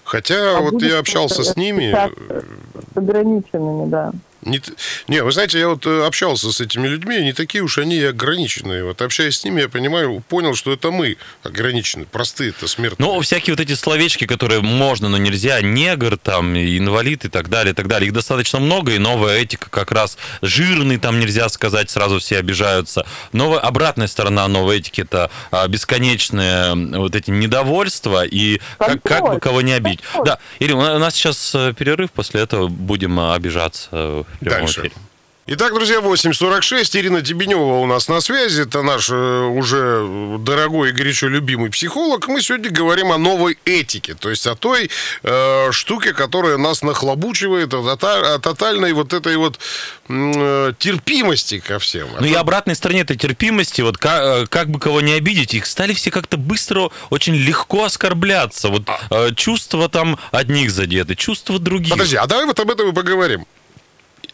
Хотя 0.04 0.58
А 0.58 0.60
вот 0.60 0.80
я 0.82 0.98
общался 0.98 1.42
с 1.42 1.56
ними, 1.56 1.92
С 2.94 2.96
ограниченными, 2.96 3.90
да. 3.90 4.12
Не, 4.46 4.62
не, 5.08 5.22
вы 5.22 5.32
знаете, 5.32 5.58
я 5.58 5.68
вот 5.68 5.84
э, 5.86 6.06
общался 6.06 6.52
с 6.52 6.60
этими 6.60 6.86
людьми, 6.86 7.20
не 7.22 7.32
такие 7.32 7.62
уж 7.64 7.78
они 7.78 7.96
и 7.96 8.04
ограниченные. 8.04 8.84
Вот 8.84 9.02
общаясь 9.02 9.38
с 9.38 9.44
ними, 9.44 9.62
я 9.62 9.68
понимаю, 9.68 10.22
понял, 10.28 10.54
что 10.54 10.72
это 10.72 10.92
мы 10.92 11.16
ограничены, 11.42 12.06
простые-то 12.06 12.68
смертные. 12.68 13.08
Ну, 13.08 13.20
всякие 13.20 13.54
вот 13.54 13.60
эти 13.60 13.74
словечки, 13.74 14.24
которые 14.24 14.60
можно, 14.60 15.08
но 15.08 15.18
нельзя, 15.18 15.60
негр, 15.60 16.16
там, 16.16 16.56
инвалид 16.56 17.24
и 17.24 17.28
так 17.28 17.48
далее, 17.48 17.72
и 17.72 17.74
так 17.74 17.88
далее. 17.88 18.06
Их 18.06 18.12
достаточно 18.12 18.60
много, 18.60 18.92
и 18.92 18.98
новая 18.98 19.38
этика 19.38 19.68
как 19.68 19.90
раз 19.90 20.16
жирный 20.42 20.98
там 20.98 21.18
нельзя 21.18 21.48
сказать, 21.48 21.90
сразу 21.90 22.20
все 22.20 22.38
обижаются. 22.38 23.04
Новая, 23.32 23.58
обратная 23.58 24.06
сторона 24.06 24.46
новой 24.46 24.78
этики 24.78 25.00
это 25.00 25.30
а, 25.50 25.66
бесконечные 25.66 26.72
м, 26.72 26.92
вот 26.92 27.16
эти 27.16 27.30
недовольства 27.30 28.24
и 28.24 28.60
как, 28.78 29.02
как 29.02 29.34
бы 29.34 29.40
кого 29.40 29.60
не 29.60 29.72
обидеть. 29.72 30.00
Да, 30.24 30.38
Ирина, 30.60 30.94
у 30.94 30.98
нас 30.98 31.14
сейчас 31.14 31.52
э, 31.54 31.74
перерыв, 31.76 32.12
после 32.12 32.42
этого 32.42 32.68
будем 32.68 33.18
э, 33.18 33.34
обижаться 33.34 34.24
Дальше. 34.40 34.80
эфире. 34.80 34.92
Итак, 35.48 35.72
друзья, 35.74 35.98
8.46. 36.00 36.98
Ирина 36.98 37.22
Дебенева 37.22 37.78
у 37.78 37.86
нас 37.86 38.08
на 38.08 38.20
связи. 38.20 38.62
Это 38.62 38.82
наш 38.82 39.10
э, 39.10 39.14
уже 39.14 40.04
дорогой 40.40 40.88
и 40.88 40.92
горячо 40.92 41.28
любимый 41.28 41.70
психолог. 41.70 42.26
Мы 42.26 42.42
сегодня 42.42 42.68
говорим 42.68 43.12
о 43.12 43.18
новой 43.18 43.56
этике. 43.64 44.14
То 44.14 44.28
есть 44.28 44.44
о 44.48 44.56
той 44.56 44.90
э, 45.22 45.70
штуке, 45.70 46.14
которая 46.14 46.56
нас 46.56 46.82
нахлобучивает, 46.82 47.72
о, 47.74 47.88
о 47.88 48.38
тотальной 48.40 48.92
вот 48.92 49.12
этой 49.12 49.36
вот 49.36 49.60
э, 50.08 50.72
терпимости 50.80 51.60
ко 51.60 51.78
всем. 51.78 52.08
Ну 52.18 52.26
и 52.26 52.34
обратной 52.34 52.74
стороне 52.74 53.02
этой 53.02 53.16
терпимости, 53.16 53.82
вот 53.82 53.98
как, 53.98 54.22
э, 54.24 54.46
как 54.48 54.68
бы 54.68 54.80
кого 54.80 55.00
не 55.00 55.12
обидеть, 55.12 55.54
их 55.54 55.66
стали 55.66 55.94
все 55.94 56.10
как-то 56.10 56.38
быстро, 56.38 56.90
очень 57.10 57.36
легко 57.36 57.84
оскорбляться. 57.84 58.68
Вот 58.68 58.82
э, 59.10 59.30
чувства 59.36 59.88
там 59.88 60.18
одних 60.32 60.72
задеты, 60.72 61.14
чувства 61.14 61.60
других. 61.60 61.92
Подожди, 61.92 62.16
а 62.16 62.26
давай 62.26 62.46
вот 62.46 62.58
об 62.58 62.68
этом 62.68 62.88
и 62.88 62.92
поговорим. 62.92 63.46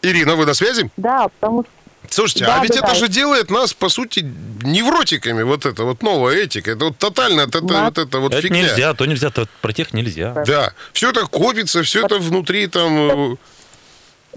Ирина, 0.03 0.35
вы 0.35 0.45
на 0.45 0.53
связи? 0.53 0.91
Да, 0.97 1.27
потому 1.39 1.63
что 1.63 1.71
Слушайте, 2.09 2.45
Да, 2.45 2.59
а 2.59 2.61
ведь 2.61 2.73
да, 2.73 2.79
это 2.79 2.87
да. 2.89 2.93
же 2.93 3.07
делает 3.07 3.49
нас, 3.49 3.73
по 3.73 3.89
сути, 3.89 4.19
невротиками, 4.63 5.41
вот 5.41 5.65
это 5.65 5.83
вот 5.83 6.03
новая 6.03 6.35
этика. 6.35 6.71
Это 6.71 6.85
вот 6.85 6.97
тотально, 6.97 7.41
это, 7.41 7.61
Да. 7.61 7.85
вот 7.85 7.97
это 7.97 8.19
вот 8.19 8.33
это 8.33 8.41
фигня. 8.41 8.61
нельзя, 8.61 8.93
то 8.93 9.05
нельзя, 9.05 9.31
то 9.31 9.47
про 9.61 9.73
тех 9.73 9.93
нельзя. 9.93 10.43
Да, 10.45 10.73
все 10.91 11.09
это 11.09 11.25
копится, 11.25 11.81
все 11.81 12.05
это 12.05 12.19
внутри 12.19 12.67
там... 12.67 13.31
э, 13.31 13.35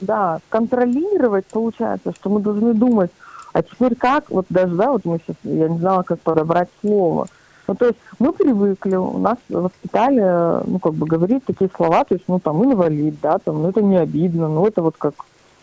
Да, 0.00 0.38
контролировать 0.48 1.46
получается, 1.46 2.14
что 2.18 2.30
мы 2.30 2.40
должны 2.40 2.72
думать, 2.72 3.10
а 3.52 3.62
теперь 3.62 3.94
как, 3.96 4.30
вот 4.30 4.46
даже, 4.48 4.74
да, 4.74 4.92
вот 4.92 5.04
мы 5.04 5.18
сейчас, 5.26 5.36
я 5.42 5.68
не 5.68 5.78
знала, 5.78 6.02
как 6.02 6.20
подобрать 6.20 6.68
слово. 6.80 7.26
Ну, 7.68 7.74
то 7.74 7.86
есть 7.86 7.98
мы 8.20 8.32
привыкли, 8.32 8.94
у 8.94 9.18
нас 9.18 9.38
воспитали, 9.48 10.22
э, 10.22 10.62
ну, 10.66 10.78
как 10.78 10.94
бы 10.94 11.06
говорить 11.06 11.44
такие 11.44 11.68
слова, 11.74 12.04
то 12.04 12.14
есть, 12.14 12.24
ну, 12.28 12.38
там, 12.38 12.64
инвалид, 12.64 13.20
да, 13.20 13.38
там, 13.38 13.62
ну, 13.62 13.70
это 13.70 13.82
не 13.82 13.96
обидно, 13.96 14.48
ну, 14.48 14.66
это 14.66 14.82
вот 14.82 14.94
как, 14.96 15.14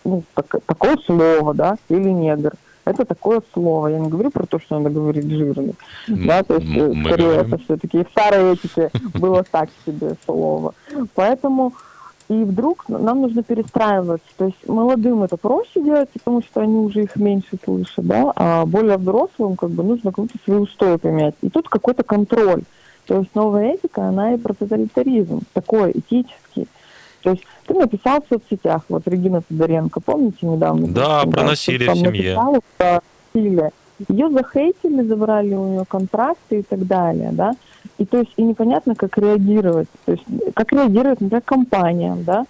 ну, 0.03 0.23
так- 0.33 0.61
такое 0.65 0.97
слово, 1.05 1.53
да, 1.53 1.75
или 1.89 2.09
негр. 2.09 2.53
Это 2.85 3.05
такое 3.05 3.41
слово. 3.53 3.87
Я 3.87 3.99
не 3.99 4.09
говорю 4.09 4.29
про 4.29 4.45
то, 4.45 4.59
что 4.59 4.77
надо 4.77 4.89
говорить 4.89 5.29
жирный. 5.29 5.73
М, 6.09 6.27
Да, 6.27 6.43
то 6.43 6.55
есть, 6.55 6.67
мы 6.67 7.05
скорее, 7.05 7.35
это 7.37 7.57
все-таки 7.59 8.03
в 8.03 8.09
старой 8.09 8.53
этике 8.53 8.91
было 9.13 9.43
так 9.49 9.69
себе 9.85 10.15
слово. 10.25 10.73
Поэтому 11.15 11.73
и 12.29 12.43
вдруг 12.43 12.85
нам 12.89 13.21
нужно 13.21 13.43
перестраиваться. 13.43 14.27
То 14.37 14.45
есть 14.45 14.67
молодым 14.67 15.23
это 15.23 15.37
проще 15.37 15.81
делать, 15.81 16.09
потому 16.09 16.41
что 16.41 16.61
они 16.61 16.75
уже 16.77 17.03
их 17.03 17.15
меньше 17.15 17.57
слышат, 17.63 18.05
да, 18.05 18.31
а 18.35 18.65
более 18.65 18.97
взрослым 18.97 19.55
как 19.55 19.69
бы 19.71 19.83
нужно 19.83 20.11
какую-то 20.11 20.35
свои 20.43 20.57
устои 20.57 20.95
поменять. 20.97 21.35
И 21.41 21.49
тут 21.49 21.69
какой-то 21.69 22.03
контроль. 22.03 22.63
То 23.07 23.19
есть 23.19 23.35
новая 23.35 23.73
этика, 23.73 24.03
она 24.07 24.33
и 24.33 24.37
про 24.37 24.53
тоталитаризм, 24.53 25.41
такой 25.53 25.91
этический. 25.91 26.67
То 27.23 27.31
есть 27.31 27.43
ты 27.65 27.73
написал 27.73 28.21
в 28.21 28.27
соцсетях, 28.27 28.83
вот 28.89 29.07
Регина 29.07 29.41
Тодоренко, 29.41 30.01
помните 30.01 30.45
недавно? 30.45 30.87
Да, 30.87 31.21
там, 31.21 31.31
про 31.31 31.43
насилие 31.43 31.87
там 31.87 31.95
в 31.95 31.99
семье. 31.99 32.35
написала 32.35 32.59
насилие. 33.33 33.71
Ее 34.09 34.29
захейтили, 34.29 35.03
забрали 35.03 35.53
у 35.53 35.67
нее 35.67 35.85
контракты 35.87 36.59
и 36.59 36.61
так 36.63 36.85
далее, 36.85 37.29
да. 37.31 37.53
И 37.97 38.05
то 38.05 38.19
есть 38.19 38.33
и 38.35 38.43
непонятно, 38.43 38.95
как 38.95 39.17
реагировать. 39.17 39.87
То 40.05 40.13
есть 40.13 40.23
как 40.53 40.73
реагировать, 40.73 41.21
например, 41.21 41.41
компаниям, 41.45 42.23
да. 42.23 42.45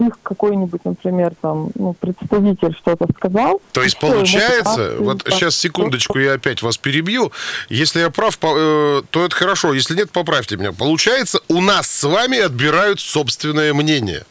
Их 0.00 0.18
какой-нибудь, 0.22 0.84
например, 0.84 1.32
там, 1.40 1.70
ну, 1.74 1.94
представитель 1.94 2.74
что-то 2.76 3.06
сказал. 3.16 3.60
То 3.72 3.82
есть 3.82 3.96
всё, 3.96 4.06
ему 4.06 4.16
получается, 4.16 4.96
вот 4.98 5.22
так, 5.22 5.34
сейчас 5.34 5.56
секундочку, 5.56 6.18
я 6.18 6.34
опять 6.34 6.62
вас 6.62 6.76
перебью. 6.76 7.32
Если 7.68 8.00
я 8.00 8.10
прав, 8.10 8.36
э, 8.42 9.02
то 9.10 9.24
это 9.24 9.34
хорошо. 9.34 9.72
Если 9.72 9.94
нет, 9.94 10.10
поправьте 10.10 10.56
меня. 10.56 10.72
Получается, 10.72 11.40
у 11.48 11.60
нас 11.60 11.88
с 11.88 12.02
вами 12.04 12.38
отбирают 12.38 13.00
собственное 13.00 13.72
мнение. 13.72 14.24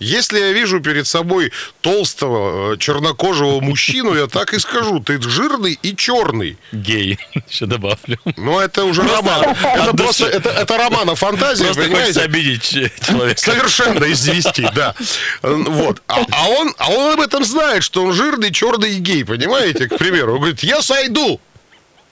Если 0.00 0.38
я 0.38 0.52
вижу 0.52 0.80
перед 0.80 1.06
собой 1.06 1.52
толстого 1.80 2.74
э, 2.74 2.76
чернокожего 2.78 3.60
мужчину, 3.60 4.14
я 4.14 4.26
так 4.26 4.52
и 4.52 4.58
скажу, 4.58 5.00
ты 5.00 5.20
жирный 5.22 5.78
и 5.82 5.94
черный. 5.94 6.58
Гей, 6.72 7.18
еще 7.48 7.66
добавлю. 7.66 8.18
Но 8.36 8.60
это 8.60 8.84
уже 8.84 9.02
роман. 9.02 9.54
Это 9.62 9.96
просто, 9.96 10.26
это, 10.26 10.50
это 10.50 10.76
романа 10.76 11.14
фантазия, 11.14 11.64
Просто 11.64 11.82
понимаете? 11.84 12.20
обидеть 12.20 12.62
человека. 12.62 13.40
Совершенно 13.40 14.10
извести, 14.10 14.68
да. 14.74 14.94
Вот. 15.42 16.02
А, 16.08 16.24
а 16.32 16.48
он, 16.48 16.74
а 16.78 16.90
он 16.90 17.12
об 17.14 17.20
этом 17.20 17.44
знает, 17.44 17.84
что 17.84 18.04
он 18.04 18.12
жирный, 18.12 18.50
черный 18.52 18.96
и 18.96 18.98
гей, 18.98 19.24
понимаете, 19.24 19.88
к 19.88 19.96
примеру. 19.96 20.34
Он 20.34 20.38
говорит, 20.38 20.62
я 20.64 20.82
сойду. 20.82 21.40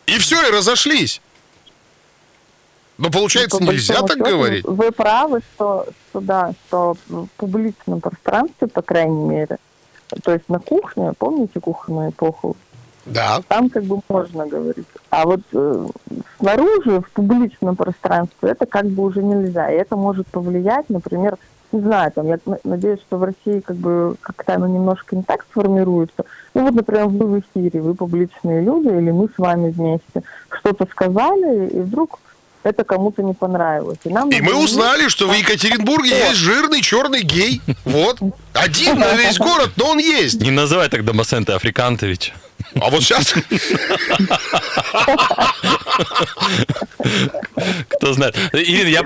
И 0.07 0.19
все, 0.19 0.49
и 0.49 0.51
разошлись. 0.51 1.21
Но 3.03 3.11
получается, 3.11 3.59
Ну, 3.61 3.73
нельзя 3.73 3.95
так 4.03 4.19
счету, 4.19 4.31
говорить. 4.31 4.65
Вы 4.65 4.93
правы, 4.93 5.41
что, 5.55 5.87
что 6.09 6.21
да, 6.21 6.53
что 6.67 6.95
в 7.09 7.27
публичном 7.37 8.01
пространстве, 8.01 8.69
по 8.69 8.81
крайней 8.81 9.25
мере, 9.25 9.57
то 10.23 10.33
есть 10.33 10.49
на 10.49 10.61
кухне, 10.61 11.13
помните 11.19 11.59
кухонную 11.59 12.11
эпоху, 12.11 12.57
Да. 13.05 13.41
там 13.49 13.71
как 13.71 13.83
бы 13.83 14.01
можно 14.09 14.47
говорить. 14.47 14.87
А 15.11 15.25
вот 15.27 15.41
э, 15.53 15.87
снаружи, 16.39 17.01
в 17.01 17.11
публичном 17.11 17.75
пространстве, 17.75 18.51
это 18.51 18.67
как 18.67 18.87
бы 18.87 19.03
уже 19.03 19.21
нельзя. 19.21 19.69
И 19.73 19.75
это 19.75 19.97
может 19.97 20.29
повлиять, 20.29 20.89
например, 20.89 21.39
не 21.73 21.81
знаю, 21.81 22.13
там, 22.13 22.27
я 22.29 22.39
надеюсь, 22.63 23.01
что 23.01 23.17
в 23.17 23.25
России 23.25 23.59
как 23.61 23.77
бы 23.77 24.15
как-то 24.21 24.55
оно 24.55 24.69
немножко 24.69 25.17
не 25.17 25.25
так 25.25 25.45
сформируется. 25.51 26.25
Ну 26.55 26.63
вот, 26.67 26.75
например, 26.75 27.07
вы 27.07 27.27
в 27.27 27.41
эфире, 27.41 27.81
вы 27.81 27.95
публичные 27.97 28.61
люди, 28.63 28.87
или 28.89 29.11
мы 29.11 29.27
с 29.27 29.39
вами 29.39 29.71
вместе 29.71 30.23
что-то 30.51 30.87
сказали, 30.89 31.69
и 31.71 31.81
вдруг 31.81 32.21
это 32.65 32.85
кому-то 32.85 33.23
не 33.23 33.35
понравилось. 33.35 33.99
И, 34.05 34.09
нам 34.09 34.31
И 34.31 34.41
мы 34.41 34.55
узнали, 34.55 35.09
что 35.09 35.29
в 35.29 35.33
Екатеринбурге 35.33 36.11
есть 36.11 36.37
жирный 36.37 36.81
черный 36.81 37.23
гей. 37.23 37.61
Вот. 37.85 38.19
Один 38.53 38.99
на 38.99 39.15
весь 39.15 39.39
город, 39.39 39.71
но 39.77 39.91
он 39.91 39.99
есть. 39.99 40.41
Не 40.41 40.51
называй 40.51 40.89
так 40.89 41.05
Домосента 41.05 41.57
Африкантович. 41.57 42.33
А 42.81 42.91
вот 42.91 43.03
сейчас... 43.03 43.35
Кто 47.89 48.13
знает. 48.15 48.37
Ирина, 48.53 48.89
я, 48.89 49.01
я, 49.01 49.05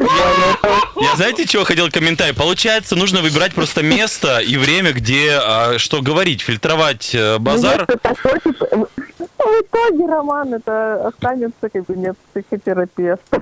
я 1.02 1.16
знаете, 1.16 1.46
чего 1.46 1.64
хотел 1.64 1.90
комментарий? 1.90 2.34
Получается, 2.34 2.96
нужно 2.96 3.22
выбирать 3.22 3.54
просто 3.54 3.82
место 3.82 4.38
и 4.38 4.56
время, 4.56 4.92
где 4.92 5.32
а, 5.32 5.78
что 5.78 6.02
говорить, 6.02 6.42
фильтровать 6.42 7.14
э, 7.14 7.38
базар. 7.38 7.86
Ну, 7.88 7.96
такой, 8.00 8.40
типа, 8.40 8.88
В 9.38 9.62
итоге, 9.62 10.06
Роман, 10.06 10.54
это 10.54 11.08
останется 11.08 11.68
как 11.68 11.84
бы 11.84 11.94
нет 11.96 12.16
психотерапевта. 12.32 13.40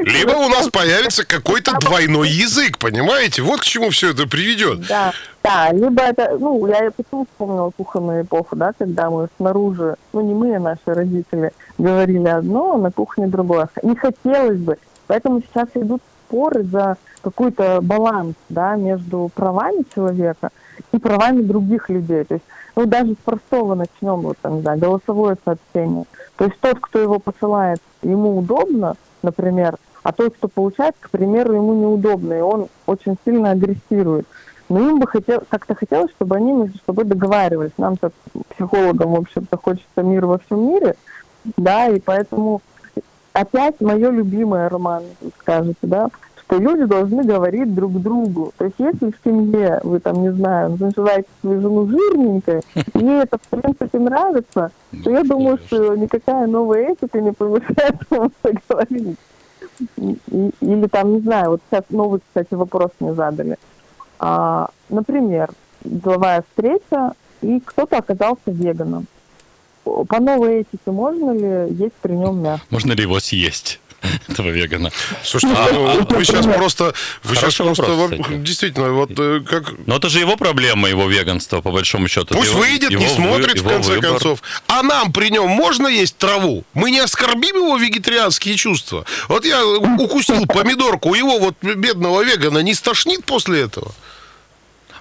Либо 0.00 0.32
у 0.32 0.48
нас 0.48 0.68
появится 0.68 1.24
какой-то 1.26 1.78
двойной 1.78 2.28
язык, 2.28 2.78
понимаете? 2.78 3.42
Вот 3.42 3.60
к 3.60 3.64
чему 3.64 3.90
все 3.90 4.10
это 4.10 4.26
приведет. 4.26 4.86
Да, 4.88 5.12
да, 5.42 5.70
либо 5.72 6.02
это, 6.02 6.36
ну, 6.38 6.66
я 6.66 6.90
почему 6.90 7.26
вспомнила 7.26 7.70
кухонную 7.76 8.24
эпоху, 8.24 8.56
да, 8.56 8.72
когда 8.76 9.10
мы 9.10 9.28
снаружи, 9.36 9.96
ну, 10.12 10.22
не 10.22 10.34
мы, 10.34 10.56
а 10.56 10.60
наши 10.60 10.80
родители, 10.86 11.52
говорили 11.78 12.28
одно, 12.28 12.74
а 12.74 12.78
на 12.78 12.90
кухне 12.90 13.28
другое. 13.28 13.68
Не 13.82 13.94
хотелось 13.94 14.58
бы. 14.58 14.76
Поэтому 15.06 15.40
сейчас 15.42 15.68
идут 15.74 16.02
споры 16.26 16.64
за 16.64 16.96
какой-то 17.22 17.80
баланс, 17.80 18.34
да, 18.48 18.74
между 18.74 19.30
правами 19.34 19.84
человека 19.94 20.50
и 20.92 20.98
правами 20.98 21.42
других 21.42 21.88
людей. 21.88 22.24
То 22.24 22.34
есть, 22.34 22.46
ну, 22.74 22.86
даже 22.86 23.12
с 23.12 23.16
простого 23.16 23.74
начнем, 23.74 24.16
вот, 24.20 24.36
там, 24.42 24.62
да, 24.62 24.76
голосовое 24.76 25.36
сообщение. 25.44 26.04
То 26.36 26.44
есть 26.44 26.58
тот, 26.60 26.78
кто 26.80 26.98
его 26.98 27.18
посылает, 27.18 27.80
ему 28.02 28.38
удобно, 28.38 28.96
например, 29.22 29.76
а 30.02 30.12
тот, 30.12 30.34
кто 30.36 30.48
получает, 30.48 30.94
к 31.00 31.10
примеру, 31.10 31.54
ему 31.54 31.74
неудобно, 31.74 32.34
и 32.34 32.40
он 32.40 32.68
очень 32.86 33.16
сильно 33.24 33.50
агрессирует. 33.50 34.26
Но 34.68 34.80
им 34.80 35.00
бы 35.00 35.06
хотел, 35.06 35.42
как-то 35.48 35.74
хотелось, 35.74 36.10
чтобы 36.12 36.36
они 36.36 36.52
между 36.52 36.78
собой 36.84 37.04
договаривались. 37.04 37.72
Нам-то, 37.76 38.12
психологам, 38.50 39.12
в 39.12 39.20
общем-то, 39.20 39.56
хочется 39.56 40.02
мира 40.02 40.26
во 40.26 40.38
всем 40.38 40.68
мире, 40.68 40.96
да, 41.56 41.88
и 41.88 42.00
поэтому 42.00 42.62
опять 43.32 43.80
мое 43.80 44.10
любимое, 44.10 44.68
Роман, 44.68 45.04
скажете, 45.40 45.76
да, 45.82 46.08
что 46.46 46.58
люди 46.58 46.84
должны 46.84 47.24
говорить 47.24 47.74
друг 47.74 48.00
другу. 48.00 48.52
То 48.56 48.64
есть 48.66 48.76
если 48.78 49.10
в 49.10 49.14
семье 49.24 49.80
вы 49.82 49.98
там, 50.00 50.22
не 50.22 50.32
знаю, 50.32 50.76
называете 50.78 51.28
свою 51.40 51.60
жену 51.60 51.88
жирненькой, 51.88 52.60
и 52.94 52.98
ей 52.98 53.22
это 53.22 53.38
в 53.38 53.48
принципе 53.48 53.98
нравится, 53.98 54.70
то 55.04 55.10
я 55.10 55.22
думаю, 55.24 55.58
что 55.66 55.96
никакая 55.96 56.46
новая 56.46 56.92
этика 56.92 57.20
не 57.20 57.32
помешает 57.32 57.96
вам 58.10 58.30
говорить. 58.68 59.18
И- 59.96 60.50
Или 60.60 60.86
там, 60.86 61.14
не 61.14 61.20
знаю, 61.20 61.50
вот 61.50 61.60
сейчас 61.68 61.84
новый, 61.90 62.20
кстати, 62.20 62.54
вопрос 62.54 62.90
мне 63.00 63.14
задали. 63.14 63.56
А, 64.18 64.70
например, 64.88 65.50
деловая 65.84 66.42
встреча, 66.48 67.12
и 67.42 67.60
кто-то 67.60 67.98
оказался 67.98 68.40
веганом. 68.46 69.06
По 69.84 70.20
новой 70.20 70.60
этике 70.62 70.90
можно 70.90 71.30
ли 71.32 71.74
есть 71.74 71.94
при 72.02 72.12
нем 72.14 72.40
мясо? 72.42 72.62
Можно 72.70 72.92
ли 72.92 73.02
его 73.02 73.20
съесть, 73.20 73.80
этого 74.28 74.48
вегана? 74.48 74.90
Слушайте, 75.24 75.56
ну, 75.72 76.06
вы 76.08 76.24
сейчас 76.24 76.46
просто... 76.46 76.94
Вы 77.22 77.34
сейчас 77.34 77.54
Хороший 77.56 77.66
просто... 77.66 77.82
вопрос, 77.94 78.10
во- 78.10 78.24
кстати. 78.24 78.38
Действительно, 78.40 78.92
вот 78.92 79.10
э, 79.18 79.40
как... 79.48 79.74
Но 79.86 79.96
это 79.96 80.08
же 80.08 80.18
его 80.20 80.36
проблема, 80.36 80.88
его 80.88 81.06
веганство, 81.08 81.60
по 81.60 81.70
большому 81.70 82.08
счету. 82.08 82.34
Пусть 82.34 82.50
его- 82.50 82.60
выйдет, 82.60 82.90
его 82.90 83.02
не 83.02 83.08
смотрит, 83.08 83.54
в 83.54 83.64
его 83.64 83.70
конце 83.70 83.94
выбор. 83.94 84.10
концов. 84.10 84.42
А 84.68 84.82
нам 84.82 85.12
при 85.12 85.30
нем 85.30 85.48
можно 85.48 85.88
есть 85.88 86.16
траву? 86.16 86.64
Мы 86.74 86.90
не 86.90 87.00
оскорбим 87.00 87.56
его 87.56 87.76
вегетарианские 87.76 88.56
чувства? 88.56 89.04
Вот 89.28 89.44
я 89.44 89.64
укусил 89.66 90.46
помидорку, 90.46 91.14
его 91.14 91.38
вот 91.38 91.54
бедного 91.62 92.22
вегана 92.22 92.58
не 92.58 92.74
стошнит 92.74 93.24
после 93.24 93.62
этого? 93.62 93.92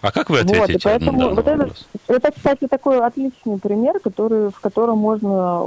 А 0.06 0.12
как 0.12 0.30
вы 0.30 0.38
Вот, 0.44 0.52
ответите 0.52 0.88
на 0.88 0.92
поэтому 0.92 1.20
данный 1.20 1.34
вот 1.34 1.48
это, 1.48 1.70
это, 2.08 2.32
кстати, 2.32 2.68
такой 2.68 3.00
отличный 3.00 3.58
пример, 3.58 4.00
который, 4.00 4.50
в 4.50 4.60
котором 4.60 5.00
можно 5.00 5.66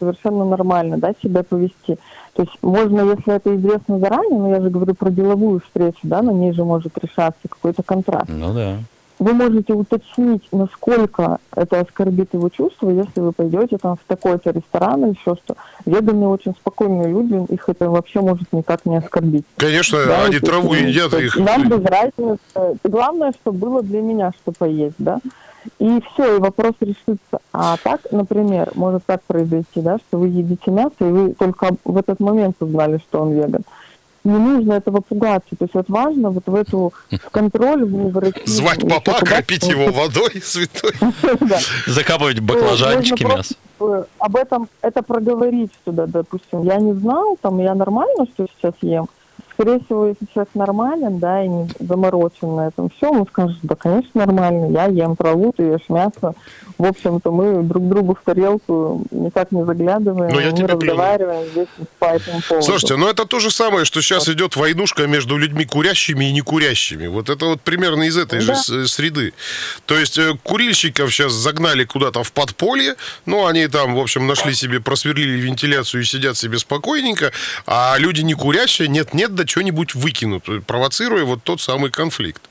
совершенно 0.00 0.44
нормально 0.44 0.98
да, 0.98 1.12
себя 1.22 1.44
повести. 1.44 1.96
То 2.34 2.42
есть 2.42 2.58
можно, 2.62 3.02
если 3.02 3.34
это 3.34 3.54
известно 3.54 4.00
заранее, 4.00 4.40
но 4.40 4.50
я 4.50 4.60
же 4.60 4.70
говорю 4.70 4.94
про 4.96 5.10
деловую 5.10 5.60
встречу, 5.60 6.00
да, 6.02 6.20
на 6.20 6.30
ней 6.30 6.52
же 6.52 6.64
может 6.64 6.98
решаться 6.98 7.48
какой-то 7.48 7.84
контракт. 7.84 8.28
Ну 8.28 8.52
да. 8.52 8.78
Вы 9.18 9.32
можете 9.32 9.72
уточнить, 9.72 10.46
насколько 10.52 11.38
это 11.54 11.80
оскорбит 11.80 12.34
его 12.34 12.50
чувства, 12.50 12.90
если 12.90 13.20
вы 13.20 13.32
пойдете 13.32 13.78
там 13.78 13.96
в 13.96 14.00
такой-то 14.06 14.50
ресторан 14.50 15.06
или 15.06 15.10
еще 15.12 15.36
что. 15.42 15.56
Веганы 15.86 16.28
очень 16.28 16.52
спокойные 16.52 17.08
люди, 17.08 17.52
их 17.52 17.68
это 17.68 17.88
вообще 17.88 18.20
может 18.20 18.52
никак 18.52 18.84
не 18.84 18.96
оскорбить. 18.96 19.44
Конечно, 19.56 20.04
Да, 20.04 20.24
они 20.24 20.38
траву 20.38 20.74
едят, 20.74 21.14
их... 21.14 21.36
Нам 21.36 21.68
без 21.68 21.82
разницы. 21.84 22.38
Главное, 22.84 23.32
чтобы 23.40 23.58
было 23.58 23.82
для 23.82 24.02
меня 24.02 24.32
что 24.42 24.52
поесть, 24.52 24.96
да. 24.98 25.18
И 25.78 26.00
все, 26.12 26.36
и 26.36 26.40
вопрос 26.40 26.74
решится. 26.80 27.40
А 27.52 27.76
так, 27.82 28.00
например, 28.10 28.70
может 28.74 29.04
так 29.06 29.22
произойти, 29.22 29.80
да, 29.80 29.98
что 29.98 30.18
вы 30.18 30.28
едите 30.28 30.70
мясо, 30.70 30.94
и 31.00 31.04
вы 31.04 31.32
только 31.32 31.70
в 31.84 31.96
этот 31.96 32.20
момент 32.20 32.56
узнали, 32.60 32.98
что 32.98 33.22
он 33.22 33.32
веган. 33.32 33.62
Не 34.26 34.38
нужно 34.38 34.72
этого 34.72 35.00
пугаться. 35.00 35.54
То 35.56 35.64
есть 35.64 35.74
вот 35.74 35.88
важно 35.88 36.30
вот 36.30 36.46
в 36.46 36.54
эту 36.54 36.92
в 37.10 37.30
контроль 37.30 37.84
в 37.84 38.10
войти. 38.10 38.40
Звать 38.44 38.80
папа, 38.88 39.24
кропить 39.24 39.66
его 39.68 39.92
водой 39.92 40.42
святой. 40.42 40.92
Закапывать 41.86 42.40
баклажанчики 42.40 43.22
мясо. 43.22 43.54
э, 43.80 44.04
об 44.18 44.36
этом 44.36 44.68
это 44.82 45.02
проговорить 45.02 45.70
сюда, 45.84 46.06
допустим. 46.06 46.64
Я 46.64 46.76
не 46.78 46.92
знал, 46.94 47.38
там 47.40 47.60
я 47.60 47.74
нормально, 47.76 48.26
что 48.34 48.46
сейчас 48.56 48.74
ем. 48.80 49.08
Скорее 49.58 49.80
всего, 49.80 50.06
если 50.06 50.26
человек 50.34 50.50
нормален, 50.54 51.18
да, 51.18 51.42
и 51.42 51.48
не 51.48 51.66
заморочен 51.80 52.56
на 52.56 52.68
этом 52.68 52.90
все, 52.90 53.10
он 53.10 53.26
скажет, 53.26 53.56
да, 53.62 53.74
конечно, 53.74 54.10
нормально, 54.14 54.70
я 54.70 54.84
ем 54.86 55.16
траву, 55.16 55.52
ты 55.56 55.62
ешь 55.62 55.88
мясо. 55.88 56.34
В 56.76 56.84
общем-то, 56.84 57.32
мы 57.32 57.62
друг 57.62 57.88
другу 57.88 58.14
в 58.20 58.22
тарелку 58.22 59.02
никак 59.10 59.50
не 59.52 59.64
заглядываем, 59.64 60.30
Ну, 60.30 60.38
я 60.40 60.52
тебе 60.52 60.66
разговариваем 60.66 61.48
здесь 61.50 61.68
по 61.98 62.04
этому 62.04 62.42
поводу. 62.46 62.66
Слушайте, 62.66 62.96
ну 62.96 63.08
это 63.08 63.24
то 63.24 63.40
же 63.40 63.50
самое, 63.50 63.86
что 63.86 64.02
сейчас 64.02 64.28
идет 64.28 64.56
войнушка 64.56 65.06
между 65.06 65.38
людьми 65.38 65.64
курящими 65.64 66.26
и 66.26 66.32
некурящими. 66.32 67.06
Вот 67.06 67.30
это 67.30 67.46
вот 67.46 67.62
примерно 67.62 68.02
из 68.02 68.18
этой 68.18 68.40
же 68.40 68.48
Да. 68.48 68.56
с- 68.56 68.88
среды. 68.88 69.32
То 69.86 69.98
есть 69.98 70.18
э, 70.18 70.34
курильщиков 70.42 71.10
сейчас 71.14 71.32
загнали 71.32 71.84
куда-то 71.84 72.22
в 72.22 72.30
подполье, 72.32 72.96
ну 73.24 73.46
они 73.46 73.68
там, 73.68 73.94
в 73.94 73.98
общем, 73.98 74.26
нашли 74.26 74.52
себе, 74.52 74.78
просверлили 74.80 75.40
вентиляцию 75.40 76.02
и 76.02 76.04
сидят 76.04 76.36
себе 76.36 76.58
спокойненько, 76.58 77.32
а 77.66 77.96
люди 77.98 78.20
не 78.20 78.34
курящие, 78.34 78.88
нет-нет, 78.88 79.34
да 79.34 79.45
что-нибудь 79.46 79.94
выкинут, 79.94 80.44
провоцируя 80.66 81.24
вот 81.24 81.42
тот 81.42 81.60
самый 81.60 81.90
конфликт. 81.90 82.42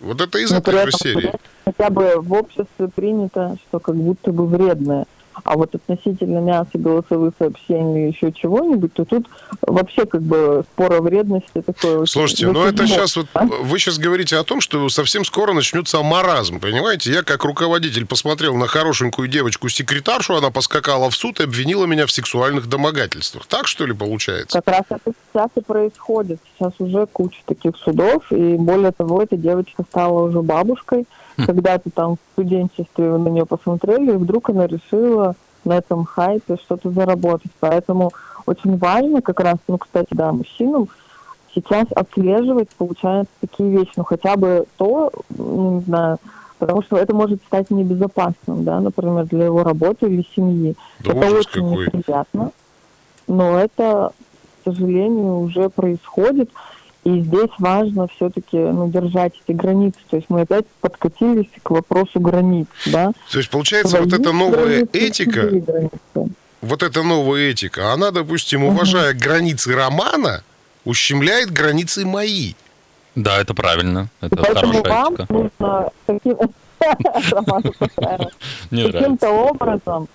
Вот 0.00 0.20
это 0.20 0.38
из 0.38 0.50
Но 0.50 0.58
этой 0.58 0.86
же 0.86 0.92
серии. 0.92 1.32
хотя 1.64 1.90
бы 1.90 2.20
в 2.20 2.32
обществе 2.32 2.88
принято, 2.88 3.56
что 3.68 3.80
как 3.80 3.96
будто 3.96 4.32
бы 4.32 4.46
вредное. 4.46 5.06
А 5.44 5.56
вот 5.56 5.74
относительно 5.74 6.38
мяса, 6.38 6.70
голосовых 6.74 7.34
сообщений 7.38 8.08
еще 8.08 8.32
чего-нибудь, 8.32 8.92
то 8.94 9.04
тут 9.04 9.26
вообще 9.62 10.06
как 10.06 10.22
бы 10.22 10.64
спор 10.72 10.92
о 10.92 11.00
вредности 11.00 11.62
такой. 11.62 11.98
очень 11.98 12.12
Слушайте, 12.12 12.48
ну 12.48 12.64
это 12.64 12.86
сейчас 12.86 13.16
вот 13.16 13.26
вы 13.62 13.78
сейчас 13.78 13.98
говорите 13.98 14.36
о 14.36 14.44
том, 14.44 14.60
что 14.60 14.88
совсем 14.88 15.24
скоро 15.24 15.52
начнется 15.52 16.02
маразм, 16.02 16.60
понимаете? 16.60 17.12
Я 17.12 17.22
как 17.22 17.44
руководитель 17.44 18.06
посмотрел 18.06 18.56
на 18.56 18.66
хорошенькую 18.66 19.28
девочку-секретаршу, 19.28 20.36
она 20.36 20.50
поскакала 20.50 21.10
в 21.10 21.14
суд 21.14 21.40
и 21.40 21.44
обвинила 21.44 21.86
меня 21.86 22.06
в 22.06 22.10
сексуальных 22.10 22.68
домогательствах. 22.68 23.46
Так 23.46 23.66
что 23.66 23.86
ли 23.86 23.92
получается? 23.92 24.60
Как 24.60 24.74
раз 24.74 24.84
это 24.90 25.12
сейчас 25.32 25.50
и 25.56 25.60
происходит. 25.60 26.40
Сейчас 26.56 26.72
уже 26.78 27.06
куча 27.06 27.40
таких 27.46 27.76
судов, 27.76 28.30
и 28.32 28.56
более 28.56 28.92
того, 28.92 29.22
эта 29.22 29.36
девочка 29.36 29.84
стала 29.88 30.22
уже 30.22 30.42
бабушкой. 30.42 31.06
Когда-то 31.46 31.90
там 31.90 32.14
в 32.16 32.18
студенчестве 32.32 33.10
вы 33.10 33.18
на 33.18 33.28
нее 33.28 33.46
посмотрели, 33.46 34.12
и 34.12 34.16
вдруг 34.16 34.50
она 34.50 34.66
решила 34.66 35.34
на 35.64 35.78
этом 35.78 36.04
хайпе 36.04 36.56
что-то 36.56 36.90
заработать. 36.90 37.50
Поэтому 37.60 38.12
очень 38.46 38.76
важно 38.78 39.22
как 39.22 39.40
раз, 39.40 39.58
ну, 39.68 39.78
кстати, 39.78 40.08
да, 40.10 40.32
мужчинам 40.32 40.88
сейчас 41.54 41.86
отслеживать, 41.94 42.68
получается, 42.70 43.32
такие 43.40 43.70
вещи. 43.70 43.92
Ну, 43.96 44.04
хотя 44.04 44.36
бы 44.36 44.66
то, 44.76 45.10
ну, 45.30 45.76
не 45.76 45.80
знаю, 45.82 46.18
потому 46.58 46.82
что 46.82 46.96
это 46.96 47.14
может 47.14 47.42
стать 47.42 47.70
небезопасным, 47.70 48.64
да, 48.64 48.80
например, 48.80 49.26
для 49.26 49.46
его 49.46 49.62
работы 49.62 50.06
или 50.06 50.24
семьи. 50.34 50.76
Да 51.00 51.12
это 51.12 51.36
очень 51.36 51.68
какой. 51.68 51.86
неприятно, 51.86 52.52
но 53.26 53.58
это, 53.58 54.12
к 54.60 54.64
сожалению, 54.70 55.40
уже 55.40 55.68
происходит. 55.70 56.50
И 57.04 57.20
здесь 57.20 57.50
важно 57.58 58.08
все-таки 58.08 58.58
ну, 58.58 58.90
держать 58.90 59.32
эти 59.46 59.56
границы. 59.56 59.98
То 60.10 60.16
есть 60.16 60.28
мы 60.28 60.42
опять 60.42 60.66
подкатились 60.80 61.48
к 61.62 61.70
вопросу 61.70 62.20
границ. 62.20 62.66
Да? 62.86 63.12
То 63.30 63.38
есть 63.38 63.48
получается 63.48 63.98
вот 63.98 64.10
Свои 64.10 64.20
эта 64.20 64.32
новая 64.32 64.84
границы 64.84 64.90
этика, 64.92 65.50
вот 66.60 66.82
эта 66.82 67.02
новая 67.02 67.50
этика, 67.50 67.92
она, 67.92 68.10
допустим, 68.10 68.64
уважая 68.64 69.14
границы 69.14 69.74
романа, 69.74 70.42
ущемляет 70.84 71.50
границы 71.50 72.04
мои. 72.04 72.52
Да, 73.14 73.40
это 73.40 73.54
правильно. 73.54 74.08
Это 74.20 74.36
Поэтому 74.36 74.72
хорошая 74.74 75.02
вам 75.02 75.14
этика. 75.14 75.32
нужно 75.32 75.90
таким... 76.06 76.36
Каким-то 78.70 79.30
образом 79.50 80.08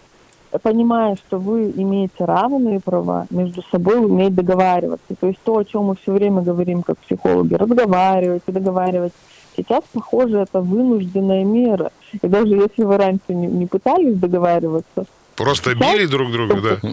понимая, 0.60 1.16
что 1.16 1.38
вы 1.38 1.72
имеете 1.76 2.26
равные 2.26 2.80
права, 2.80 3.28
между 3.30 3.64
собой 3.72 3.98
уметь 4.06 4.36
договариваться. 4.36 5.16
То 5.20 5.28
есть 5.28 5.40
то, 5.44 5.58
о 5.58 5.64
чем 5.66 5.86
мы 5.86 5.96
все 6.02 6.12
время 6.14 6.42
говорим 6.42 6.84
как 6.84 6.98
психологи, 7.00 7.54
разговаривать 7.56 8.44
и 8.48 8.52
договаривать. 8.52 9.14
Сейчас, 9.58 9.84
похоже, 9.94 10.40
это 10.40 10.60
вынужденная 10.62 11.44
мера. 11.46 11.92
И 12.22 12.28
даже 12.28 12.56
если 12.56 12.84
вы 12.84 12.98
раньше 12.98 13.24
не, 13.30 13.48
не 13.48 13.66
пытались 13.68 14.16
договариваться, 14.18 15.06
Просто 15.36 15.72
Сейчас- 15.72 15.94
били 15.94 16.06
друг 16.06 16.32
друга, 16.32 16.78
да? 16.82 16.90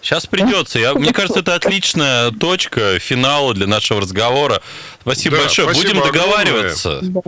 Сейчас 0.00 0.26
придется. 0.26 0.78
Я, 0.78 0.94
мне 0.94 1.12
кажется, 1.12 1.40
это 1.40 1.54
отличная 1.54 2.30
точка 2.30 2.98
финала 2.98 3.52
для 3.54 3.66
нашего 3.66 4.00
разговора. 4.00 4.62
Спасибо 5.02 5.36
Да, 5.36 5.42
большое. 5.42 5.68
спасибо 5.68 5.90
Будем 5.94 6.02
огромное. 6.08 6.26
договариваться. 6.26 6.98
да. 7.02 7.20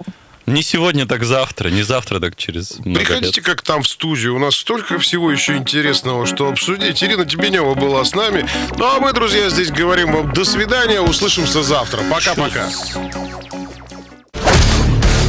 Не 0.46 0.62
сегодня, 0.62 1.06
так 1.06 1.24
завтра. 1.24 1.70
Не 1.70 1.82
завтра, 1.82 2.20
так 2.20 2.36
через 2.36 2.78
много 2.84 2.98
Приходите 3.00 3.40
лет. 3.40 3.44
как 3.46 3.62
там 3.62 3.82
в 3.82 3.88
студию. 3.88 4.36
У 4.36 4.38
нас 4.38 4.54
столько 4.56 4.98
всего 4.98 5.32
еще 5.32 5.56
интересного, 5.56 6.26
что 6.26 6.48
обсудить. 6.48 7.02
Ирина 7.02 7.24
Тебенева 7.24 7.74
была 7.74 8.04
с 8.04 8.14
нами. 8.14 8.46
Ну 8.76 8.84
а 8.84 9.00
мы, 9.00 9.12
друзья, 9.14 9.48
здесь 9.48 9.70
говорим 9.70 10.12
вам 10.12 10.32
до 10.32 10.44
свидания. 10.44 11.00
Услышимся 11.00 11.62
завтра. 11.62 12.02
Пока-пока. 12.10 12.68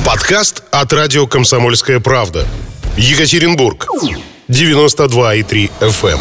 Подкаст 0.05 0.63
от 0.71 0.91
радио 0.91 1.25
«Комсомольская 1.27 1.99
правда». 2.01 2.45
Екатеринбург. 2.97 3.87
92,3 4.49 5.71
FM. 5.79 6.19